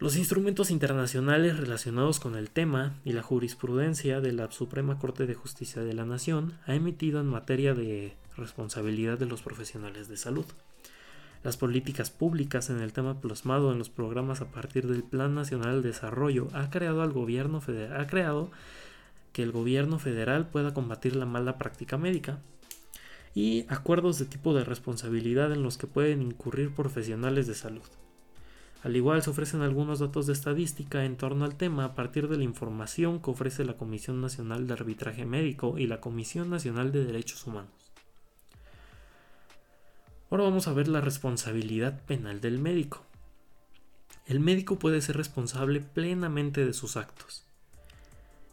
Los 0.00 0.16
instrumentos 0.16 0.70
internacionales 0.70 1.56
relacionados 1.56 2.20
con 2.20 2.36
el 2.36 2.50
tema 2.50 2.94
y 3.04 3.14
la 3.14 3.22
jurisprudencia 3.24 4.20
de 4.20 4.30
la 4.30 4.48
Suprema 4.52 4.96
Corte 5.00 5.26
de 5.26 5.34
Justicia 5.34 5.82
de 5.82 5.92
la 5.92 6.04
Nación 6.04 6.56
ha 6.68 6.76
emitido 6.76 7.20
en 7.20 7.26
materia 7.26 7.74
de 7.74 8.14
responsabilidad 8.36 9.18
de 9.18 9.26
los 9.26 9.42
profesionales 9.42 10.06
de 10.06 10.16
salud. 10.16 10.44
Las 11.42 11.56
políticas 11.56 12.10
públicas 12.10 12.70
en 12.70 12.78
el 12.80 12.92
tema 12.92 13.20
plasmado 13.20 13.72
en 13.72 13.78
los 13.78 13.90
programas 13.90 14.40
a 14.40 14.52
partir 14.52 14.86
del 14.86 15.02
Plan 15.02 15.34
Nacional 15.34 15.82
de 15.82 15.88
Desarrollo 15.88 16.46
ha 16.52 16.70
creado 16.70 17.02
al 17.02 17.10
gobierno 17.10 17.60
ha 17.60 18.06
creado 18.06 18.52
que 19.32 19.42
el 19.42 19.50
gobierno 19.50 19.98
federal 19.98 20.46
pueda 20.46 20.74
combatir 20.74 21.16
la 21.16 21.26
mala 21.26 21.58
práctica 21.58 21.98
médica 21.98 22.38
y 23.34 23.66
acuerdos 23.68 24.20
de 24.20 24.26
tipo 24.26 24.54
de 24.54 24.62
responsabilidad 24.62 25.50
en 25.50 25.64
los 25.64 25.76
que 25.76 25.88
pueden 25.88 26.22
incurrir 26.22 26.72
profesionales 26.72 27.48
de 27.48 27.56
salud. 27.56 27.82
Al 28.84 28.94
igual 28.94 29.22
se 29.22 29.30
ofrecen 29.30 29.62
algunos 29.62 29.98
datos 29.98 30.26
de 30.26 30.32
estadística 30.32 31.04
en 31.04 31.16
torno 31.16 31.44
al 31.44 31.56
tema 31.56 31.84
a 31.84 31.94
partir 31.96 32.28
de 32.28 32.36
la 32.36 32.44
información 32.44 33.20
que 33.20 33.30
ofrece 33.30 33.64
la 33.64 33.76
Comisión 33.76 34.20
Nacional 34.20 34.68
de 34.68 34.74
Arbitraje 34.74 35.24
Médico 35.24 35.78
y 35.78 35.88
la 35.88 36.00
Comisión 36.00 36.48
Nacional 36.48 36.92
de 36.92 37.04
Derechos 37.04 37.44
Humanos. 37.44 37.72
Ahora 40.30 40.44
vamos 40.44 40.68
a 40.68 40.72
ver 40.74 40.86
la 40.86 41.00
responsabilidad 41.00 42.00
penal 42.04 42.40
del 42.40 42.60
médico. 42.60 43.02
El 44.26 44.38
médico 44.38 44.78
puede 44.78 45.00
ser 45.00 45.16
responsable 45.16 45.80
plenamente 45.80 46.64
de 46.64 46.72
sus 46.72 46.96
actos. 46.96 47.44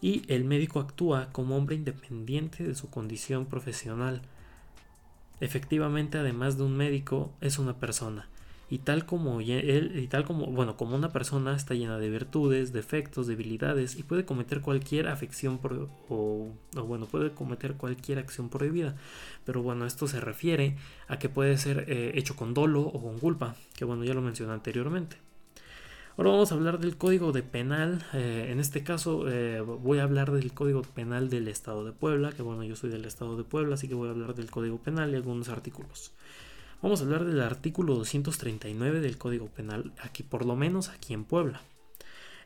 Y 0.02 0.24
el 0.28 0.44
médico 0.44 0.80
actúa 0.80 1.30
como 1.34 1.56
hombre 1.56 1.76
independiente 1.76 2.64
de 2.64 2.74
su 2.76 2.90
condición 2.90 3.46
profesional. 3.46 4.22
Efectivamente, 5.40 6.18
además 6.18 6.58
de 6.58 6.64
un 6.64 6.76
médico, 6.78 7.34
es 7.42 7.60
una 7.60 7.78
persona 7.78 8.28
y 8.70 8.80
tal 8.80 9.06
como 9.06 9.42
él 9.42 9.94
y 9.96 10.08
tal 10.08 10.26
como 10.26 10.48
bueno 10.48 10.76
como 10.76 10.96
una 10.96 11.12
persona 11.12 11.56
está 11.56 11.76
llena 11.76 12.00
de 12.00 12.10
virtudes 12.10 12.74
defectos 12.74 13.28
debilidades 13.28 13.96
y 13.96 14.04
puede 14.04 14.26
cometer 14.26 14.62
cualquier 14.62 15.08
afección 15.08 15.60
o, 16.10 16.50
bueno 16.74 17.06
puede 17.06 17.32
cometer 17.32 17.76
cualquier 17.76 18.20
acción 18.20 18.50
prohibida 18.50 18.96
pero 19.46 19.62
bueno 19.62 19.86
esto 19.86 20.08
se 20.08 20.20
refiere 20.20 20.78
a 21.08 21.20
que 21.20 21.30
puede 21.30 21.58
ser 21.58 21.86
eh, 21.88 22.14
hecho 22.16 22.36
con 22.36 22.54
dolo 22.54 22.82
o 22.82 23.02
con 23.02 23.20
culpa 23.20 23.56
que 23.76 23.86
bueno 23.86 24.04
ya 24.04 24.14
lo 24.14 24.22
mencioné 24.22 24.54
anteriormente 24.54 25.18
Ahora 26.18 26.30
vamos 26.30 26.50
a 26.54 26.56
hablar 26.56 26.80
del 26.80 26.96
código 26.96 27.34
de 27.34 27.44
penal. 27.44 28.06
Eh, 28.14 28.48
en 28.50 28.62
este 28.62 28.86
caso 28.86 29.28
eh, 29.28 29.60
voy 29.60 30.00
a 30.00 30.04
hablar 30.04 30.32
del 30.32 30.54
código 30.54 30.82
penal 30.82 31.30
del 31.30 31.50
estado 31.50 31.84
de 31.84 31.92
Puebla, 31.92 32.32
que 32.32 32.42
bueno, 32.42 32.64
yo 32.64 32.78
soy 32.78 32.90
del 32.90 33.04
estado 33.04 33.36
de 33.36 33.44
Puebla, 33.44 33.76
así 33.76 33.90
que 33.90 33.96
voy 33.96 34.08
a 34.08 34.12
hablar 34.12 34.34
del 34.34 34.50
código 34.50 34.78
penal 34.78 35.12
y 35.12 35.16
algunos 35.16 35.50
artículos. 35.50 36.14
Vamos 36.82 37.00
a 37.00 37.04
hablar 37.06 37.24
del 37.26 37.40
artículo 37.42 37.96
239 37.96 39.00
del 39.00 39.18
Código 39.18 39.48
Penal, 39.48 39.94
aquí 40.02 40.24
por 40.24 40.46
lo 40.46 40.58
menos 40.58 40.90
aquí 40.90 41.14
en 41.14 41.24
Puebla, 41.24 41.62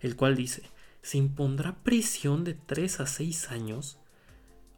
el 0.01 0.15
cual 0.15 0.35
dice, 0.35 0.61
se 1.01 1.17
impondrá 1.17 1.77
prisión 1.83 2.43
de 2.43 2.53
3 2.53 2.99
a 3.01 3.07
6 3.07 3.49
años, 3.49 3.97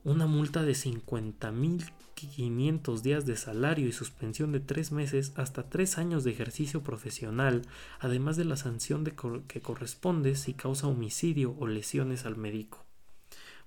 una 0.04 0.26
multa 0.26 0.64
de 0.64 0.72
50.500 0.72 3.02
días 3.02 3.26
de 3.26 3.36
salario 3.36 3.88
y 3.88 3.92
suspensión 3.92 4.54
de 4.54 4.62
3 4.62 4.94
meses 4.94 5.34
hasta 5.36 5.70
3 5.70 5.98
años 5.98 6.24
de 6.24 6.32
ejercicio 6.32 6.82
profesional, 6.82 7.64
además 8.00 8.38
de 8.38 8.46
la 8.46 8.56
sanción 8.56 9.04
que 9.04 9.62
corresponde 9.62 10.36
si 10.36 10.54
causa 10.54 10.88
homicidio 10.88 11.58
o 11.60 11.68
lesiones 11.68 12.26
al 12.26 12.38
médico. 12.38 12.86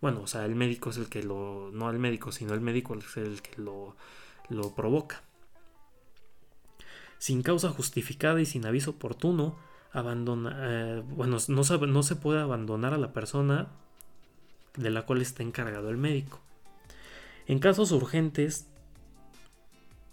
Bueno, 0.00 0.22
o 0.22 0.26
sea, 0.26 0.46
el 0.46 0.54
médico 0.56 0.88
es 0.90 0.96
el 0.96 1.10
que 1.10 1.22
lo, 1.22 1.70
no 1.72 1.88
al 1.88 1.98
médico, 1.98 2.32
sino 2.32 2.54
el 2.54 2.62
médico 2.62 2.96
es 2.96 3.18
el 3.18 3.42
que 3.42 3.60
lo, 3.60 3.96
lo 4.48 4.74
provoca 4.74 5.22
sin 7.18 7.42
causa 7.42 7.70
justificada 7.70 8.40
y 8.40 8.46
sin 8.46 8.66
aviso 8.66 8.92
oportuno, 8.92 9.56
abandona, 9.92 10.56
eh, 10.60 11.02
bueno, 11.08 11.38
no 11.48 11.64
se, 11.64 11.78
no 11.78 12.02
se 12.02 12.16
puede 12.16 12.40
abandonar 12.40 12.94
a 12.94 12.98
la 12.98 13.12
persona 13.12 13.68
de 14.76 14.90
la 14.90 15.02
cual 15.02 15.22
está 15.22 15.42
encargado 15.42 15.90
el 15.90 15.96
médico. 15.96 16.40
En 17.46 17.58
casos 17.58 17.92
urgentes, 17.92 18.66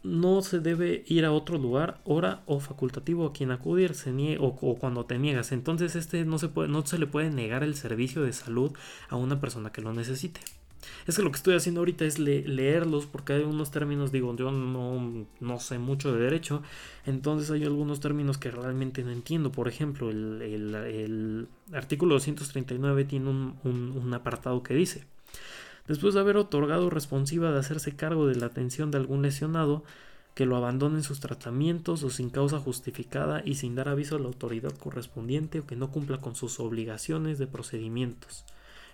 no 0.03 0.41
se 0.41 0.60
debe 0.60 1.03
ir 1.08 1.25
a 1.25 1.31
otro 1.31 1.58
lugar, 1.58 2.01
hora 2.05 2.41
o 2.46 2.60
facultativo 2.60 3.25
a 3.25 3.34
quien 3.34 3.51
acudir 3.51 3.93
se 3.93 4.12
o, 4.39 4.48
o, 4.62 4.75
cuando 4.75 5.05
te 5.05 5.17
niegas. 5.20 5.51
Entonces 5.51 5.96
este 5.96 6.25
no 6.25 6.39
se, 6.39 6.50
puede, 6.50 6.70
no 6.70 6.86
se 6.86 6.98
le 6.98 7.08
puede 7.08 7.29
negar 7.29 7.63
el 7.63 7.75
servicio 7.75 8.24
de 8.24 8.34
salud 8.34 8.72
a 9.10 9.15
una 9.15 9.39
persona 9.39 9.72
que 9.72 9.81
lo 9.81 9.93
necesite. 9.93 10.41
Es 11.07 11.15
que 11.15 11.21
lo 11.21 11.31
que 11.31 11.38
estoy 11.38 11.55
haciendo 11.55 11.81
ahorita 11.81 12.05
es 12.05 12.19
leerlos 12.19 13.05
porque 13.05 13.33
hay 13.33 13.43
unos 13.43 13.71
términos, 13.71 14.11
digo, 14.11 14.35
yo 14.35 14.51
no, 14.51 15.27
no, 15.39 15.59
sé 15.59 15.79
mucho 15.79 16.13
de 16.13 16.21
derecho, 16.21 16.61
entonces 17.05 17.51
hay 17.51 17.63
algunos 17.63 18.00
términos 18.00 18.38
que 18.38 18.51
realmente 18.51 19.03
no 19.03 19.11
entiendo. 19.11 19.51
Por 19.51 19.67
ejemplo, 19.67 20.09
el, 20.09 21.47
artículo 21.73 22.15
239 22.15 23.05
tiene 23.05 23.29
un, 23.29 23.57
un, 23.63 24.13
apartado 24.13 24.63
que 24.63 24.73
dice, 24.73 25.05
después 25.88 26.13
de 26.13 26.19
haber 26.19 26.38
otorgado 26.38 26.89
responsiva 26.89 27.51
de 27.51 27.59
hacerse 27.59 27.95
cargo 27.95 28.27
de 28.27 28.35
la 28.35 28.47
atención 28.47 28.91
de 28.91 28.97
algún 28.97 29.21
lesionado, 29.21 29.83
que 30.35 30.45
lo 30.45 30.55
abandone 30.55 30.97
en 30.97 31.03
sus 31.03 31.19
tratamientos 31.19 32.03
o 32.03 32.09
sin 32.09 32.29
causa 32.29 32.57
justificada 32.59 33.41
y 33.43 33.55
sin 33.55 33.75
dar 33.75 33.89
aviso 33.89 34.15
a 34.15 34.19
la 34.19 34.27
autoridad 34.27 34.71
correspondiente 34.77 35.59
o 35.59 35.67
que 35.67 35.75
no 35.75 35.91
cumpla 35.91 36.19
con 36.19 36.35
sus 36.35 36.59
obligaciones 36.59 37.38
de 37.38 37.47
procedimientos. 37.47 38.45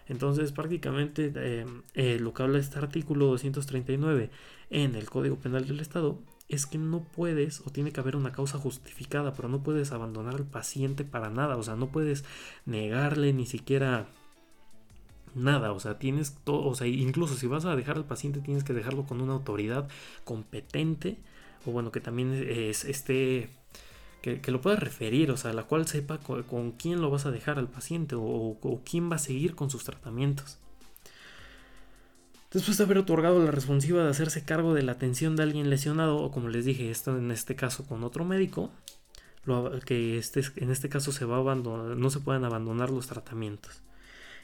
Entonces 0.10 0.52
prácticamente 0.52 1.32
eh, 1.36 1.66
eh, 1.94 2.18
lo 2.20 2.34
que 2.34 2.44
habla 2.44 2.60
este 2.60 2.80
artículo 2.80 3.28
239 3.28 4.30
en 4.70 4.96
el 4.96 5.10
Código 5.10 5.38
Penal 5.38 5.68
del 5.68 5.80
Estado 5.80 6.20
es 6.50 6.66
que 6.66 6.78
no 6.78 7.04
puedes 7.04 7.62
o 7.62 7.72
tiene 7.72 7.92
que 7.92 8.00
haber 8.00 8.16
una 8.16 8.32
causa 8.32 8.58
justificada, 8.58 9.34
pero 9.34 9.50
no 9.50 9.64
puedes 9.64 9.92
abandonar 9.92 10.36
al 10.36 10.46
paciente 10.46 11.04
para 11.04 11.30
nada, 11.30 11.58
o 11.58 11.64
sea, 11.64 11.76
no 11.76 11.88
puedes 11.88 12.24
negarle 12.66 13.34
ni 13.34 13.46
siquiera 13.46 14.08
nada, 15.36 15.74
o 15.74 15.80
sea, 15.80 16.00
tienes 16.00 16.38
todo, 16.46 16.66
o 16.66 16.74
sea, 16.74 16.88
incluso 16.88 17.36
si 17.36 17.48
vas 17.48 17.66
a 17.66 17.76
dejar 17.76 17.98
al 17.98 18.06
paciente 18.06 18.40
tienes 18.40 18.64
que 18.64 18.74
dejarlo 18.74 19.06
con 19.06 19.20
una 19.20 19.34
autoridad 19.34 19.90
competente 20.24 21.18
o 21.66 21.72
bueno, 21.72 21.92
que 21.92 22.00
también 22.00 22.34
es, 22.34 22.86
esté 22.86 23.50
que, 24.22 24.52
lo 24.52 24.62
pueda 24.62 24.76
referir, 24.76 25.32
o 25.32 25.38
sea, 25.38 25.54
la 25.54 25.64
cual 25.64 25.88
sepa 25.88 26.20
con, 26.20 26.72
quién 26.74 27.02
lo 27.02 27.10
vas 27.10 27.26
a 27.26 27.32
dejar 27.32 27.60
al 27.60 27.70
paciente 27.70 28.16
o, 28.18 28.82
quién 28.84 29.12
va 29.12 29.16
a 29.16 29.20
seguir 29.20 29.56
con 29.56 29.70
sus 29.70 29.84
tratamientos. 29.84 30.58
Después 32.52 32.78
de 32.78 32.84
haber 32.84 32.98
otorgado 32.98 33.44
la 33.44 33.52
responsiva 33.52 34.04
de 34.04 34.10
hacerse 34.10 34.44
cargo 34.44 34.74
de 34.74 34.82
la 34.82 34.94
atención 34.94 35.36
de 35.36 35.44
alguien 35.44 35.70
lesionado, 35.70 36.18
o 36.18 36.32
como 36.32 36.50
les 36.50 36.65
dije, 36.65 36.89
esto 36.89 37.18
en 37.18 37.32
este 37.32 37.56
caso 37.56 37.86
con 37.86 38.04
otro 38.04 38.26
médico, 38.26 38.72
que 39.86 40.18
este, 40.18 40.41
en 40.58 40.72
este 40.72 40.89
caso 40.89 41.12
se 41.12 41.26
va 41.26 41.38
a 41.52 41.56
no 41.56 42.10
se 42.10 42.20
pueden 42.20 42.44
abandonar 42.44 42.89
los 42.89 43.08
tratamientos. 43.08 43.82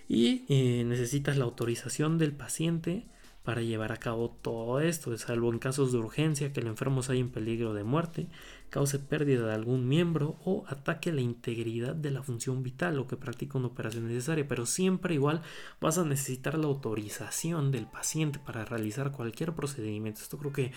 Y 0.07 0.45
eh, 0.49 0.83
necesitas 0.85 1.37
la 1.37 1.45
autorización 1.45 2.17
del 2.17 2.33
paciente 2.33 3.05
para 3.43 3.61
llevar 3.61 3.91
a 3.91 3.97
cabo 3.97 4.29
todo 4.41 4.79
esto, 4.79 5.17
salvo 5.17 5.51
en 5.51 5.59
casos 5.59 5.91
de 5.91 5.97
urgencia 5.97 6.53
que 6.53 6.61
el 6.61 6.67
enfermo 6.67 7.03
se 7.03 7.11
haya 7.11 7.21
en 7.21 7.29
peligro 7.29 7.73
de 7.73 7.83
muerte, 7.83 8.27
cause 8.73 8.97
pérdida 8.97 9.45
de 9.45 9.53
algún 9.53 9.87
miembro 9.87 10.35
o 10.43 10.65
ataque 10.67 11.11
la 11.11 11.21
integridad 11.21 11.93
de 11.93 12.09
la 12.09 12.23
función 12.23 12.63
vital 12.63 12.97
o 12.97 13.05
que 13.05 13.15
practica 13.15 13.59
una 13.59 13.67
operación 13.67 14.07
necesaria, 14.07 14.47
pero 14.47 14.65
siempre 14.65 15.13
igual 15.13 15.43
vas 15.79 15.99
a 15.99 16.03
necesitar 16.03 16.57
la 16.57 16.65
autorización 16.65 17.71
del 17.71 17.85
paciente 17.85 18.39
para 18.39 18.65
realizar 18.65 19.11
cualquier 19.11 19.53
procedimiento. 19.53 20.21
Esto 20.21 20.39
creo 20.39 20.53
que 20.53 20.71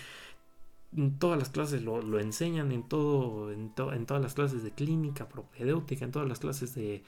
en 0.95 1.17
todas 1.17 1.39
las 1.39 1.49
clases 1.49 1.81
lo, 1.81 2.19
enseñan, 2.19 2.71
en, 2.71 2.83
todo, 2.83 3.51
en, 3.51 3.73
todas 3.73 4.21
las 4.21 4.35
clases 4.35 4.61
de 4.63 4.69
clínica 4.69 5.27
propedéutica, 5.27 6.05
en 6.05 6.11
todas 6.11 6.29
las 6.29 6.37
clases 6.37 6.75
de, 6.75 7.03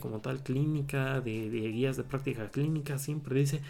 como 0.00 0.22
tal 0.22 0.42
clínica, 0.42 1.20
de, 1.20 1.50
de 1.50 1.68
guías 1.70 1.96
de 1.96 2.02
práctica 2.02 2.50
clínica, 2.50 2.98
siempre 2.98 3.38
dice 3.38 3.62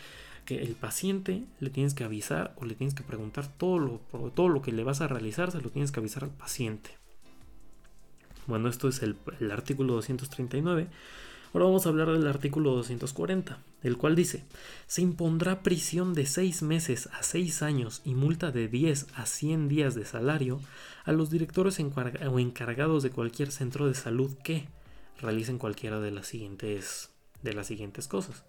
que 0.44 0.62
el 0.62 0.74
paciente 0.74 1.44
le 1.60 1.70
tienes 1.70 1.94
que 1.94 2.04
avisar 2.04 2.54
o 2.56 2.64
le 2.64 2.74
tienes 2.74 2.94
que 2.94 3.02
preguntar 3.02 3.46
todo 3.46 3.78
lo, 3.78 4.00
todo 4.30 4.48
lo 4.48 4.62
que 4.62 4.72
le 4.72 4.84
vas 4.84 5.00
a 5.00 5.08
realizar, 5.08 5.50
se 5.50 5.60
lo 5.60 5.70
tienes 5.70 5.92
que 5.92 6.00
avisar 6.00 6.24
al 6.24 6.30
paciente. 6.30 6.90
Bueno, 8.46 8.68
esto 8.68 8.88
es 8.88 9.02
el, 9.02 9.16
artículo 9.52 9.94
239. 9.94 10.88
Ahora 11.54 11.66
vamos 11.66 11.86
a 11.86 11.90
hablar 11.90 12.10
del 12.10 12.26
artículo 12.26 12.72
240, 12.72 13.58
el 13.82 13.98
cual 13.98 14.16
dice, 14.16 14.44
se 14.86 15.02
impondrá 15.02 15.62
prisión 15.62 16.14
de 16.14 16.26
6 16.26 16.62
meses 16.62 17.08
a 17.12 17.22
6 17.22 17.62
años 17.62 18.00
y 18.04 18.14
multa 18.14 18.50
de 18.50 18.68
10 18.68 19.06
a 19.14 19.26
100 19.26 19.68
días 19.68 19.94
de 19.94 20.06
salario 20.06 20.60
a 21.04 21.12
los 21.12 21.30
directores 21.30 21.78
o 21.78 22.38
encargados 22.38 23.02
de 23.02 23.10
cualquier 23.10 23.52
centro 23.52 23.86
de 23.86 23.94
salud 23.94 24.34
que 24.42 24.66
realicen 25.20 25.58
cualquiera 25.58 26.00
de 26.00 26.10
las 26.10 26.26
siguientes, 26.26 27.10
de 27.42 27.52
las 27.52 27.66
siguientes 27.66 28.08
cosas. 28.08 28.44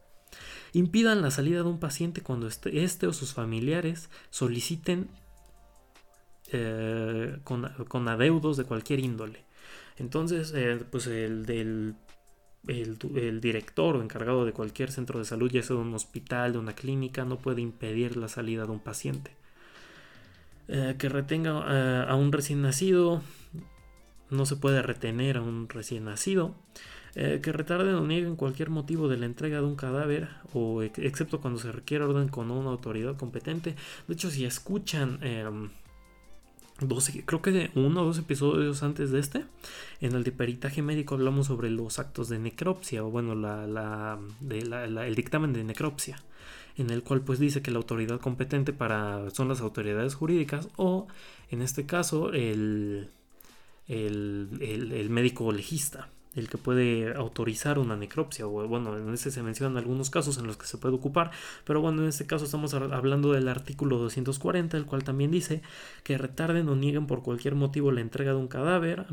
Impidan 0.73 1.21
la 1.21 1.31
salida 1.31 1.57
de 1.57 1.69
un 1.69 1.79
paciente 1.79 2.21
cuando 2.21 2.47
este, 2.47 2.83
este 2.83 3.07
o 3.07 3.13
sus 3.13 3.33
familiares 3.33 4.09
soliciten 4.29 5.09
eh, 6.51 7.39
con, 7.43 8.07
adeudos 8.07 8.57
de 8.57 8.63
cualquier 8.63 8.99
índole. 8.99 9.43
Entonces, 9.97 10.53
eh, 10.55 10.83
pues 10.91 11.07
el 11.07 11.45
del 11.45 11.95
el, 12.67 13.41
director 13.41 13.95
o 13.95 14.01
encargado 14.01 14.45
de 14.45 14.53
cualquier 14.53 14.91
centro 14.91 15.19
de 15.19 15.25
salud, 15.25 15.51
ya 15.51 15.63
sea 15.63 15.75
de 15.75 15.81
un 15.81 15.93
hospital, 15.93 16.53
de 16.53 16.59
una 16.59 16.73
clínica, 16.73 17.25
no 17.25 17.37
puede 17.37 17.61
impedir 17.61 18.17
la 18.17 18.27
salida 18.27 18.65
de 18.65 18.71
un 18.71 18.79
paciente. 18.79 19.31
Eh, 20.67 20.95
que 20.97 21.09
retenga 21.09 22.03
a 22.03 22.15
un 22.15 22.31
recién 22.31 22.61
nacido, 22.61 23.21
no 24.29 24.45
se 24.45 24.55
puede 24.55 24.81
retener 24.81 25.37
a 25.37 25.41
un 25.41 25.69
recién 25.69 26.05
nacido. 26.05 26.55
Eh, 27.15 27.41
que 27.43 27.51
retarden 27.51 27.93
o 27.93 28.07
nieguen 28.07 28.35
cualquier 28.35 28.71
motivo 28.71 29.07
de 29.07 29.17
la 29.17 29.27
entrega 29.27 29.57
de 29.57 29.65
un 29.65 29.75
cadáver, 29.75 30.29
o 30.51 30.81
excepto 30.81 31.39
cuando 31.41 31.59
se 31.59 31.71
requiere 31.71 32.03
orden 32.05 32.27
con 32.27 32.49
una 32.49 32.71
autoridad 32.71 33.15
competente. 33.17 33.75
De 34.07 34.13
hecho, 34.13 34.31
si 34.31 34.45
escuchan... 34.45 35.19
12, 36.79 37.11
em, 37.11 37.25
creo 37.25 37.41
que 37.43 37.51
de 37.51 37.71
uno 37.75 38.01
o 38.01 38.05
dos 38.05 38.17
episodios 38.17 38.81
antes 38.81 39.11
de 39.11 39.19
este, 39.19 39.45
en 40.01 40.13
el 40.15 40.23
de 40.23 40.31
peritaje 40.31 40.81
médico 40.81 41.13
hablamos 41.13 41.47
sobre 41.47 41.69
los 41.69 41.99
actos 41.99 42.29
de 42.29 42.39
necropsia, 42.39 43.03
o 43.03 43.11
bueno, 43.11 43.33
el 43.33 45.15
dictamen 45.15 45.53
de 45.53 45.63
necropsia, 45.63 46.17
en 46.77 46.89
el 46.89 47.03
cual 47.03 47.21
pues 47.21 47.37
dice 47.37 47.61
que 47.61 47.69
la 47.69 47.77
autoridad 47.77 48.19
competente 48.19 48.73
para 48.73 49.29
son 49.29 49.49
las 49.49 49.61
autoridades 49.61 50.15
jurídicas 50.15 50.67
o 50.75 51.07
en 51.51 51.61
este 51.61 51.85
caso 51.85 52.33
el, 52.33 53.11
el, 53.87 54.49
el 54.59 55.09
médico 55.11 55.51
legista 55.51 56.09
el 56.35 56.49
que 56.49 56.57
puede 56.57 57.13
autorizar 57.13 57.79
una 57.79 57.95
necropsia, 57.95 58.47
o 58.47 58.67
bueno, 58.67 58.97
en 58.97 59.13
ese 59.13 59.31
se 59.31 59.43
mencionan 59.43 59.77
algunos 59.77 60.09
casos 60.09 60.37
en 60.37 60.47
los 60.47 60.57
que 60.57 60.65
se 60.65 60.77
puede 60.77 60.95
ocupar, 60.95 61.31
pero 61.63 61.81
bueno, 61.81 62.01
en 62.01 62.09
este 62.09 62.25
caso 62.25 62.45
estamos 62.45 62.73
hablando 62.73 63.31
del 63.33 63.47
artículo 63.47 63.97
240, 63.97 64.77
el 64.77 64.85
cual 64.85 65.03
también 65.03 65.31
dice 65.31 65.61
que 66.03 66.17
retarden 66.17 66.69
o 66.69 66.75
nieguen 66.75 67.07
por 67.07 67.23
cualquier 67.23 67.55
motivo 67.55 67.91
la 67.91 68.01
entrega 68.01 68.31
de 68.31 68.37
un 68.37 68.47
cadáver, 68.47 69.05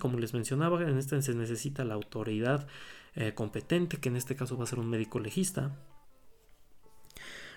como 0.00 0.18
les 0.18 0.34
mencionaba, 0.34 0.82
en 0.82 0.98
este 0.98 1.20
se 1.22 1.34
necesita 1.34 1.84
la 1.84 1.94
autoridad 1.94 2.66
eh, 3.14 3.34
competente, 3.34 3.98
que 3.98 4.08
en 4.08 4.16
este 4.16 4.34
caso 4.36 4.56
va 4.56 4.64
a 4.64 4.66
ser 4.66 4.78
un 4.78 4.88
médico 4.88 5.20
legista. 5.20 5.76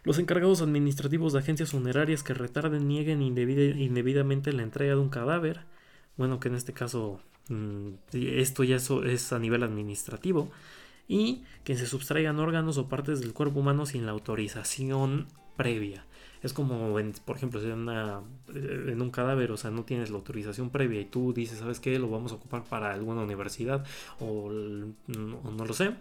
Los 0.04 0.20
encargados 0.20 0.62
administrativos 0.62 1.34
de 1.34 1.40
agencias 1.40 1.72
funerarias 1.72 2.22
que 2.22 2.34
retarden, 2.34 2.88
nieguen 2.88 3.22
indebidamente 3.22 4.54
la 4.54 4.64
entrega 4.64 4.94
de 4.94 5.00
un 5.00 5.10
cadáver, 5.10 5.62
bueno, 6.18 6.40
que 6.40 6.50
en 6.50 6.56
este 6.56 6.74
caso 6.74 7.22
esto 8.12 8.64
ya 8.64 8.78
es 8.78 9.34
a 9.34 9.40
nivel 9.40 9.64
administrativo, 9.64 10.50
y 11.08 11.44
que 11.64 11.78
se 11.78 11.86
sustraigan 11.86 12.40
órganos 12.40 12.78
o 12.78 12.90
partes 12.90 13.20
del 13.20 13.34
cuerpo 13.34 13.60
humano 13.60 13.86
sin 13.86 14.06
la 14.06 14.12
autorización 14.12 15.28
previa. 15.56 16.06
Es 16.42 16.54
como, 16.54 16.96
por 17.26 17.36
ejemplo, 17.38 17.60
si 17.60 17.68
una, 17.68 18.22
en 18.54 19.02
un 19.02 19.10
cadáver, 19.10 19.52
o 19.52 19.58
sea, 19.58 19.72
no 19.72 19.84
tienes 19.84 20.12
la 20.12 20.18
autorización 20.18 20.70
previa 20.70 21.02
y 21.02 21.06
tú 21.06 21.34
dices, 21.34 21.58
¿sabes 21.58 21.80
qué? 21.80 21.98
Lo 21.98 22.08
vamos 22.08 22.34
a 22.34 22.36
ocupar 22.36 22.64
para 22.64 22.94
alguna 22.94 23.22
universidad 23.22 23.84
o, 24.20 24.52
no, 24.52 25.66
lo 25.66 25.74
sé. 25.74 25.96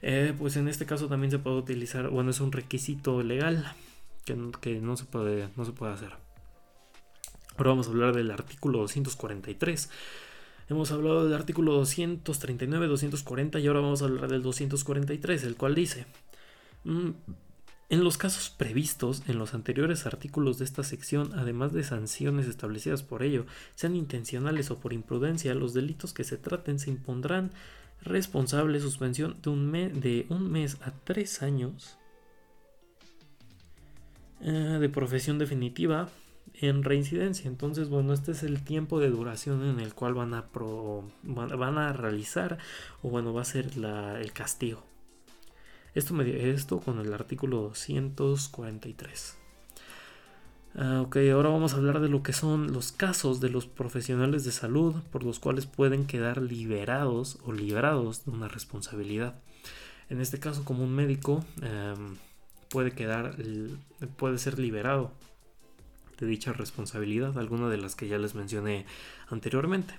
Eh, 0.00 0.34
pues 0.38 0.56
en 0.56 0.68
este 0.68 0.86
caso 0.86 1.08
también 1.08 1.30
se 1.30 1.38
puede 1.38 1.56
utilizar, 1.56 2.08
bueno, 2.08 2.30
es 2.30 2.40
un 2.40 2.50
requisito 2.50 3.22
legal 3.22 3.74
que, 4.24 4.38
que 4.62 4.80
no, 4.80 4.96
se 4.96 5.04
puede, 5.04 5.48
no 5.56 5.66
se 5.66 5.72
puede 5.72 5.92
hacer. 5.92 6.12
Ahora 7.58 7.70
vamos 7.70 7.88
a 7.88 7.90
hablar 7.90 8.14
del 8.14 8.30
artículo 8.30 8.78
243. 8.78 9.90
Hemos 10.70 10.92
hablado 10.92 11.24
del 11.24 11.34
artículo 11.34 11.74
239, 11.74 12.86
240 12.86 13.58
y 13.58 13.66
ahora 13.66 13.80
vamos 13.80 14.02
a 14.02 14.04
hablar 14.04 14.30
del 14.30 14.42
243, 14.42 15.44
el 15.44 15.56
cual 15.56 15.74
dice... 15.74 16.06
Mm, 16.84 17.10
en 17.90 18.04
los 18.04 18.16
casos 18.16 18.50
previstos 18.50 19.24
en 19.26 19.36
los 19.36 19.52
anteriores 19.52 20.06
artículos 20.06 20.58
de 20.58 20.64
esta 20.64 20.84
sección, 20.84 21.32
además 21.34 21.72
de 21.72 21.82
sanciones 21.82 22.46
establecidas 22.46 23.02
por 23.02 23.24
ello, 23.24 23.46
sean 23.74 23.96
intencionales 23.96 24.70
o 24.70 24.78
por 24.78 24.92
imprudencia, 24.92 25.56
los 25.56 25.74
delitos 25.74 26.12
que 26.12 26.22
se 26.22 26.36
traten 26.36 26.78
se 26.78 26.90
impondrán 26.90 27.50
responsable 28.02 28.78
suspensión 28.78 29.38
de 29.42 29.50
un, 29.50 29.72
de 29.72 30.26
un 30.28 30.52
mes 30.52 30.78
a 30.82 30.92
tres 30.92 31.42
años 31.42 31.98
eh, 34.40 34.52
de 34.52 34.88
profesión 34.88 35.40
definitiva 35.40 36.08
en 36.60 36.84
reincidencia. 36.84 37.48
Entonces, 37.48 37.88
bueno, 37.88 38.12
este 38.12 38.32
es 38.32 38.42
el 38.42 38.62
tiempo 38.62 39.00
de 39.00 39.10
duración 39.10 39.64
en 39.64 39.80
el 39.80 39.94
cual 39.94 40.14
van 40.14 40.34
a, 40.34 40.46
van 41.22 41.78
a 41.78 41.92
realizar 41.92 42.58
o 43.02 43.08
bueno, 43.08 43.32
va 43.32 43.42
a 43.42 43.46
ser 43.46 43.70
el 43.76 44.32
castigo. 44.32 44.82
Esto, 45.94 46.14
me, 46.14 46.50
esto 46.50 46.80
con 46.80 47.00
el 47.00 47.12
artículo 47.12 47.62
243. 47.62 49.38
Ah, 50.76 51.02
ok, 51.04 51.16
ahora 51.32 51.48
vamos 51.48 51.74
a 51.74 51.78
hablar 51.78 52.00
de 52.00 52.08
lo 52.08 52.22
que 52.22 52.32
son 52.32 52.72
los 52.72 52.92
casos 52.92 53.40
de 53.40 53.50
los 53.50 53.66
profesionales 53.66 54.44
de 54.44 54.52
salud 54.52 54.94
por 55.10 55.24
los 55.24 55.40
cuales 55.40 55.66
pueden 55.66 56.06
quedar 56.06 56.40
liberados 56.40 57.38
o 57.44 57.52
librados 57.52 58.24
de 58.24 58.30
una 58.30 58.46
responsabilidad. 58.46 59.34
En 60.10 60.20
este 60.20 60.38
caso, 60.38 60.64
como 60.64 60.84
un 60.84 60.94
médico 60.94 61.44
em, 61.62 62.16
puede 62.68 62.92
quedar, 62.92 63.36
puede 64.16 64.38
ser 64.38 64.60
liberado 64.60 65.12
de 66.20 66.26
dicha 66.26 66.52
responsabilidad, 66.52 67.38
alguna 67.38 67.68
de 67.68 67.78
las 67.78 67.96
que 67.96 68.08
ya 68.08 68.18
les 68.18 68.34
mencioné 68.34 68.86
anteriormente 69.28 69.94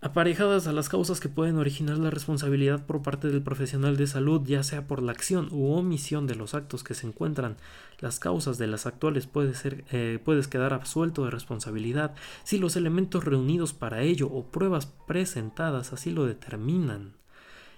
aparejadas 0.00 0.66
a 0.66 0.72
las 0.72 0.88
causas 0.88 1.18
que 1.18 1.28
pueden 1.28 1.56
originar 1.56 1.98
la 1.98 2.10
responsabilidad 2.10 2.86
por 2.86 3.02
parte 3.02 3.28
del 3.28 3.42
profesional 3.42 3.96
de 3.96 4.06
salud, 4.06 4.42
ya 4.46 4.62
sea 4.62 4.86
por 4.86 5.02
la 5.02 5.12
acción 5.12 5.48
u 5.50 5.72
omisión 5.72 6.26
de 6.26 6.36
los 6.36 6.54
actos 6.54 6.84
que 6.84 6.94
se 6.94 7.06
encuentran. 7.06 7.56
Las 7.98 8.20
causas 8.20 8.58
de 8.58 8.68
las 8.68 8.86
actuales 8.86 9.26
puede 9.26 9.54
ser, 9.54 9.84
eh, 9.90 10.20
puedes 10.24 10.46
quedar 10.46 10.72
absuelto 10.72 11.24
de 11.24 11.30
responsabilidad 11.30 12.14
si 12.44 12.58
los 12.58 12.76
elementos 12.76 13.24
reunidos 13.24 13.72
para 13.72 14.02
ello 14.02 14.28
o 14.28 14.46
pruebas 14.46 14.86
presentadas 15.06 15.92
así 15.92 16.12
lo 16.12 16.26
determinan. 16.26 17.17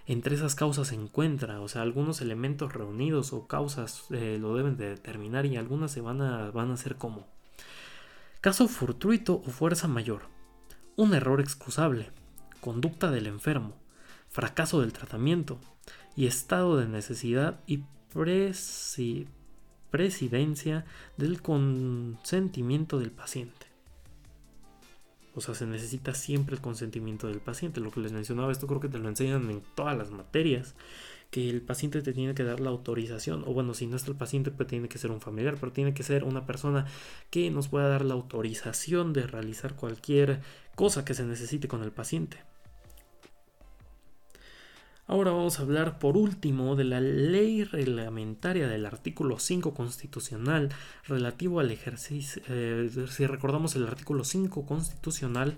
Entre 0.07 0.35
esas 0.35 0.55
causas 0.55 0.89
se 0.89 0.95
encuentra, 0.95 1.61
o 1.61 1.69
sea, 1.69 1.83
algunos 1.83 2.21
elementos 2.21 2.73
reunidos 2.73 3.33
o 3.33 3.47
causas 3.47 4.05
eh, 4.11 4.39
lo 4.41 4.55
deben 4.57 4.77
de 4.77 4.89
determinar 4.89 5.47
y 5.47 5.57
algunas 5.57 5.93
se 5.93 6.01
van 6.01 6.21
a, 6.23 6.51
van 6.51 6.71
a 6.71 6.77
ser 6.77 6.97
como. 6.97 7.29
Caso 8.41 8.69
fortuito 8.69 9.35
o 9.35 9.51
fuerza 9.51 9.87
mayor. 9.87 10.23
Un 10.97 11.15
error 11.15 11.41
excusable, 11.41 12.11
conducta 12.61 13.11
del 13.11 13.27
enfermo, 13.27 13.77
fracaso 14.29 14.81
del 14.81 14.93
tratamiento. 14.93 15.61
Y 16.17 16.27
estado 16.27 16.77
de 16.77 16.89
necesidad 16.89 17.61
y 17.67 17.85
presidencia 19.91 20.85
del 21.17 21.41
consentimiento 21.41 22.99
del 22.99 23.13
paciente. 23.13 23.70
O 25.41 25.43
sea, 25.43 25.55
se 25.55 25.67
necesita 25.67 26.13
siempre 26.13 26.55
el 26.55 26.61
consentimiento 26.61 27.27
del 27.27 27.41
paciente. 27.41 27.81
Lo 27.81 27.91
que 27.91 28.01
les 28.01 28.13
mencionaba, 28.13 28.53
esto 28.53 28.67
creo 28.67 28.79
que 28.79 28.89
te 28.89 28.99
lo 28.99 29.09
enseñan 29.09 29.49
en 29.51 29.63
todas 29.75 29.97
las 29.97 30.11
materias 30.11 30.75
que 31.31 31.49
el 31.49 31.63
paciente 31.63 32.03
te 32.03 32.13
tiene 32.13 32.35
que 32.35 32.45
dar 32.45 32.61
la 32.61 32.71
autorización, 32.71 33.45
o 33.47 33.55
bueno, 33.55 33.73
si 33.73 33.87
no 33.87 33.97
está 33.97 34.11
el 34.11 34.17
paciente, 34.17 34.51
pues 34.51 34.69
tiene 34.69 34.89
que 34.89 34.99
ser 34.99 35.11
un 35.11 35.21
familiar, 35.21 35.57
pero 35.59 35.73
tiene 35.73 35.95
que 35.95 36.03
ser 36.03 36.25
una 36.25 36.45
persona 36.45 36.87
que 37.31 37.51
nos 37.51 37.69
pueda 37.69 37.89
dar 37.89 38.05
la 38.05 38.15
autorización 38.15 39.13
de 39.13 39.27
realizar 39.27 39.75
cualquier 39.77 40.41
cosa 40.75 41.05
que 41.05 41.15
se 41.15 41.25
necesite 41.25 41.69
con 41.69 41.83
el 41.83 41.93
paciente. 41.93 42.39
Ahora 45.11 45.33
vamos 45.33 45.59
a 45.59 45.63
hablar 45.63 45.99
por 45.99 46.17
último 46.17 46.77
de 46.77 46.85
la 46.85 47.01
ley 47.01 47.65
reglamentaria 47.65 48.69
del 48.69 48.87
artículo 48.87 49.41
5 49.41 49.75
constitucional 49.75 50.69
relativo 51.05 51.59
al 51.59 51.73
ejercicio. 51.73 52.41
Eh, 52.47 52.89
si 53.09 53.27
recordamos 53.27 53.75
el 53.75 53.89
artículo 53.89 54.23
5 54.23 54.65
constitucional 54.65 55.57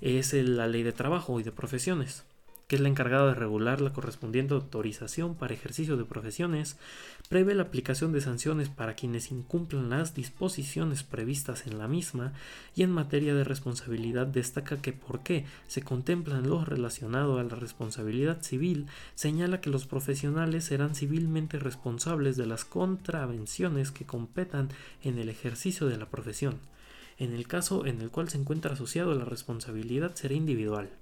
es 0.00 0.32
la 0.34 0.68
ley 0.68 0.84
de 0.84 0.92
trabajo 0.92 1.40
y 1.40 1.42
de 1.42 1.50
profesiones 1.50 2.22
que 2.72 2.76
es 2.76 2.80
la 2.80 2.88
encargada 2.88 3.26
de 3.26 3.34
regular 3.34 3.82
la 3.82 3.92
correspondiente 3.92 4.54
autorización 4.54 5.34
para 5.34 5.52
ejercicio 5.52 5.98
de 5.98 6.06
profesiones, 6.06 6.78
prevé 7.28 7.54
la 7.54 7.64
aplicación 7.64 8.12
de 8.12 8.22
sanciones 8.22 8.70
para 8.70 8.94
quienes 8.94 9.30
incumplan 9.30 9.90
las 9.90 10.14
disposiciones 10.14 11.02
previstas 11.02 11.66
en 11.66 11.78
la 11.78 11.86
misma 11.86 12.32
y 12.74 12.82
en 12.82 12.90
materia 12.90 13.34
de 13.34 13.44
responsabilidad 13.44 14.26
destaca 14.26 14.80
que 14.80 14.94
por 14.94 15.22
qué 15.22 15.44
se 15.66 15.82
contemplan 15.82 16.48
lo 16.48 16.64
relacionado 16.64 17.38
a 17.38 17.44
la 17.44 17.56
responsabilidad 17.56 18.40
civil, 18.40 18.86
señala 19.16 19.60
que 19.60 19.68
los 19.68 19.84
profesionales 19.84 20.64
serán 20.64 20.94
civilmente 20.94 21.58
responsables 21.58 22.38
de 22.38 22.46
las 22.46 22.64
contravenciones 22.64 23.90
que 23.90 24.06
competan 24.06 24.70
en 25.02 25.18
el 25.18 25.28
ejercicio 25.28 25.88
de 25.88 25.98
la 25.98 26.06
profesión. 26.06 26.58
En 27.18 27.34
el 27.34 27.46
caso 27.46 27.84
en 27.84 28.00
el 28.00 28.08
cual 28.08 28.30
se 28.30 28.38
encuentra 28.38 28.72
asociado 28.72 29.14
la 29.14 29.26
responsabilidad 29.26 30.14
será 30.14 30.32
individual. 30.32 31.01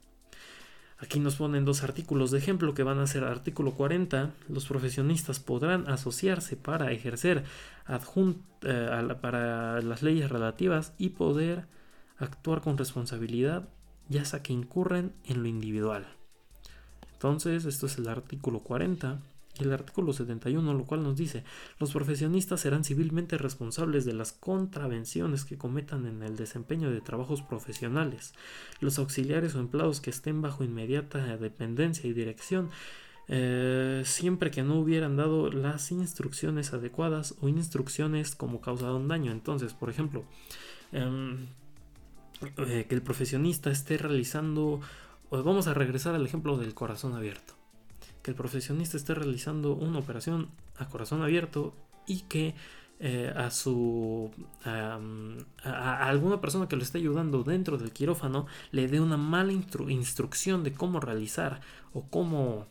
Aquí 1.03 1.19
nos 1.19 1.37
ponen 1.37 1.65
dos 1.65 1.83
artículos 1.83 2.31
de 2.31 2.39
ejemplo 2.39 2.75
que 2.75 2.83
van 2.83 2.99
a 2.99 3.07
ser 3.07 3.25
artículo 3.25 3.73
40. 3.73 4.33
Los 4.49 4.67
profesionistas 4.67 5.41
podrán 5.41 5.89
asociarse 5.89 6.57
para 6.57 6.93
ejercer 6.93 7.45
eh, 7.89 9.15
para 9.21 9.81
las 9.81 10.03
leyes 10.03 10.31
relativas 10.31 10.93
y 10.99 11.11
poder 11.11 11.65
actuar 12.19 12.61
con 12.61 12.77
responsabilidad 12.77 13.69
ya 14.11 14.25
sea 14.25 14.43
que 14.43 14.53
incurren 14.53 15.15
en 15.25 15.43
lo 15.43 15.49
individual. 15.49 16.07
Entonces, 17.13 17.65
esto 17.65 17.87
es 17.87 17.97
el 17.97 18.09
artículo 18.09 18.59
40 18.61 19.21
el 19.65 19.73
artículo 19.73 20.13
71, 20.13 20.75
lo 20.75 20.85
cual 20.85 21.03
nos 21.03 21.17
dice, 21.17 21.45
los 21.79 21.93
profesionistas 21.93 22.61
serán 22.61 22.85
civilmente 22.85 23.39
responsables 23.39 24.05
de 24.05 24.15
las 24.15 24.33
contravenciones 24.33 25.45
que 25.45 25.59
cometan 25.59 26.07
en 26.07 26.23
el 26.23 26.37
desempeño 26.37 26.91
de 26.91 27.01
trabajos 27.01 27.43
profesionales. 27.43 28.35
Los 28.81 28.99
auxiliares 28.99 29.55
o 29.55 29.61
empleados 29.61 30.01
que 30.01 30.11
estén 30.11 30.43
bajo 30.43 30.65
inmediata 30.65 31.31
dependencia 31.37 32.09
y 32.09 32.13
dirección 32.13 32.71
eh, 33.29 34.03
siempre 34.05 34.51
que 34.51 34.63
no 34.63 34.81
hubieran 34.81 35.17
dado 35.17 35.51
las 35.51 35.93
instrucciones 35.93 36.73
adecuadas 36.73 37.37
o 37.41 37.49
instrucciones 37.49 38.35
como 38.35 38.61
causaron 38.61 39.07
daño. 39.09 39.31
Entonces, 39.31 39.73
por 39.73 39.89
ejemplo, 39.89 40.25
em, 40.93 41.47
eh, 42.57 42.87
que 42.89 42.95
el 42.95 43.03
profesionista 43.03 43.71
esté 43.71 43.99
realizando, 43.99 44.81
vamos 45.31 45.67
a 45.69 45.75
regresar 45.75 46.15
al 46.15 46.27
ejemplo 46.27 46.57
del 46.59 46.75
corazón 46.75 47.15
abierto 47.15 47.60
que 48.23 48.31
el 48.31 48.37
profesionista 48.37 48.97
esté 48.97 49.15
realizando 49.15 49.75
una 49.75 49.99
operación 49.99 50.49
a 50.77 50.89
corazón 50.89 51.23
abierto 51.23 51.75
y 52.07 52.23
que 52.23 52.55
eh, 52.99 53.33
a 53.35 53.51
su 53.51 54.31
a, 54.65 54.99
alguna 56.07 56.41
persona 56.41 56.69
que 56.69 56.77
lo 56.77 56.83
esté 56.83 56.99
ayudando 56.99 57.43
dentro 57.43 57.79
del 57.79 57.93
quirófano 57.93 58.47
le 58.73 58.89
dé 58.89 59.01
una 59.01 59.17
mala 59.17 59.53
instrucción 59.53 60.65
de 60.65 60.73
cómo 60.75 61.01
realizar 61.01 61.61
o 61.95 62.03
cómo 62.03 62.67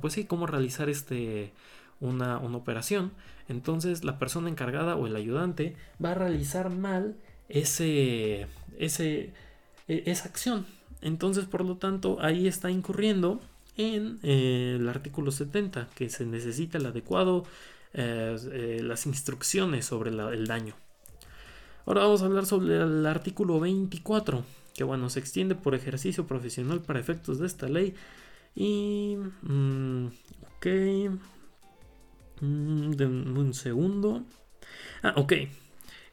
pues 0.00 0.14
sí 0.14 0.24
cómo 0.24 0.46
realizar 0.46 0.88
este 0.88 1.52
una, 2.00 2.38
una, 2.38 2.56
operación 2.56 3.12
entonces 3.48 4.04
la 4.04 4.18
persona 4.18 4.48
encargada 4.48 4.96
o 4.96 5.06
el 5.06 5.16
ayudante 5.16 5.76
va 6.02 6.12
a 6.12 6.14
realizar 6.14 6.70
mal 6.70 7.16
ese 7.48 8.46
ese 8.78 9.32
e, 9.88 10.02
esa 10.06 10.28
acción. 10.28 10.66
Entonces 11.02 11.44
por 11.44 11.64
lo 11.64 11.76
tanto 11.76 12.18
ahí 12.20 12.46
está 12.46 12.70
incurriendo 12.70 13.40
en 13.76 14.18
eh, 14.22 14.76
el 14.78 14.88
artículo 14.88 15.30
70, 15.30 15.88
que 15.94 16.08
se 16.10 16.26
necesita 16.26 16.78
el 16.78 16.86
adecuado, 16.86 17.44
eh, 17.94 18.36
eh, 18.52 18.80
las 18.82 19.06
instrucciones 19.06 19.86
sobre 19.86 20.10
el 20.10 20.46
daño. 20.46 20.74
Ahora 21.84 22.02
vamos 22.02 22.22
a 22.22 22.26
hablar 22.26 22.46
sobre 22.46 22.76
el 22.76 23.06
artículo 23.06 23.60
24, 23.60 24.44
que 24.74 24.84
bueno, 24.84 25.08
se 25.08 25.20
extiende 25.20 25.54
por 25.54 25.74
ejercicio 25.74 26.26
profesional 26.26 26.82
para 26.82 27.00
efectos 27.00 27.38
de 27.38 27.46
esta 27.46 27.68
ley. 27.68 27.94
Y... 28.54 29.16
Mm, 29.42 30.06
ok. 30.56 30.66
Mm, 32.40 33.38
un 33.38 33.54
segundo. 33.54 34.24
Ah, 35.02 35.14
ok. 35.16 35.32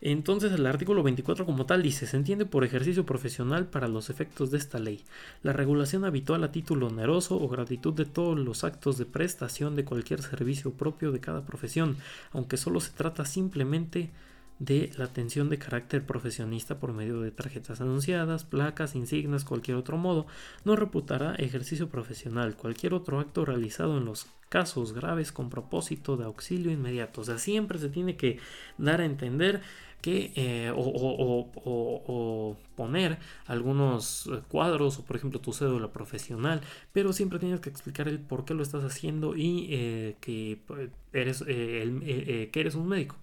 Entonces 0.06 0.52
el 0.52 0.66
artículo 0.66 1.02
24 1.02 1.46
como 1.46 1.66
tal 1.66 1.82
dice, 1.82 2.06
se 2.06 2.18
entiende 2.18 2.46
por 2.46 2.66
ejercicio 2.66 3.06
profesional 3.06 3.68
para 3.68 3.88
los 3.88 4.10
efectos 4.10 4.52
de 4.52 4.58
esta 4.58 4.78
ley, 4.78 5.02
la 5.44 5.54
regulación 5.54 6.04
habitual 6.04 6.44
a 6.44 6.52
título 6.52 6.88
oneroso 6.88 7.42
o 7.42 7.48
gratitud 7.48 7.94
de 7.94 8.04
todos 8.04 8.38
los 8.38 8.66
actos 8.66 8.98
de 8.98 9.06
prestación 9.06 9.78
de 9.78 9.86
cualquier 9.86 10.22
servicio 10.22 10.74
propio 10.74 11.14
de 11.14 11.22
cada 11.22 11.46
profesión, 11.46 11.96
aunque 12.34 12.58
solo 12.58 12.82
se 12.82 12.92
trata 12.92 13.24
simplemente 13.24 14.12
de 14.60 14.92
la 14.98 15.06
atención 15.06 15.50
de 15.50 15.58
carácter 15.58 16.06
profesionista 16.06 16.80
por 16.80 16.92
medio 16.92 17.22
de 17.22 17.32
tarjetas 17.32 17.80
anunciadas, 17.80 18.44
placas, 18.44 18.96
insignias, 18.96 19.46
cualquier 19.46 19.78
otro 19.78 19.96
modo, 19.96 20.28
no 20.66 20.76
reputará 20.76 21.34
ejercicio 21.36 21.88
profesional 21.88 22.58
cualquier 22.58 22.94
otro 22.94 23.22
acto 23.22 23.46
realizado 23.46 23.98
en 23.98 24.06
los 24.06 24.28
casos 24.50 24.94
graves 24.94 25.32
con 25.32 25.50
propósito 25.50 26.16
de 26.16 26.26
auxilio 26.26 26.72
inmediato. 26.72 27.22
O 27.22 27.24
sea, 27.24 27.40
siempre 27.40 27.80
se 27.80 27.90
tiene 27.90 28.16
que 28.18 28.38
dar 28.78 29.02
a 29.02 29.06
entender 29.06 29.62
que 30.04 30.32
eh, 30.36 30.72
o, 30.76 32.58
poner 32.76 33.18
algunos 33.48 34.30
cuadros 34.50 35.00
o 35.00 35.06
por 35.06 35.16
ejemplo 35.16 35.40
tu 35.40 35.54
cédula 35.54 35.92
profesional 35.92 36.62
pero 36.92 37.14
siempre 37.14 37.40
tienes 37.40 37.60
que 37.60 37.70
explicar 37.70 38.08
el 38.08 38.20
por 38.20 38.46
qué 38.46 38.54
lo 38.54 38.64
estás 38.64 38.84
haciendo 38.84 39.36
y 39.36 39.68
eh, 39.72 40.16
que 40.22 40.60
pues, 40.68 40.90
eres 41.14 41.44
eh, 41.48 42.50
que 42.52 42.60
eres 42.60 42.76
un 42.76 42.88
médico 42.88 43.16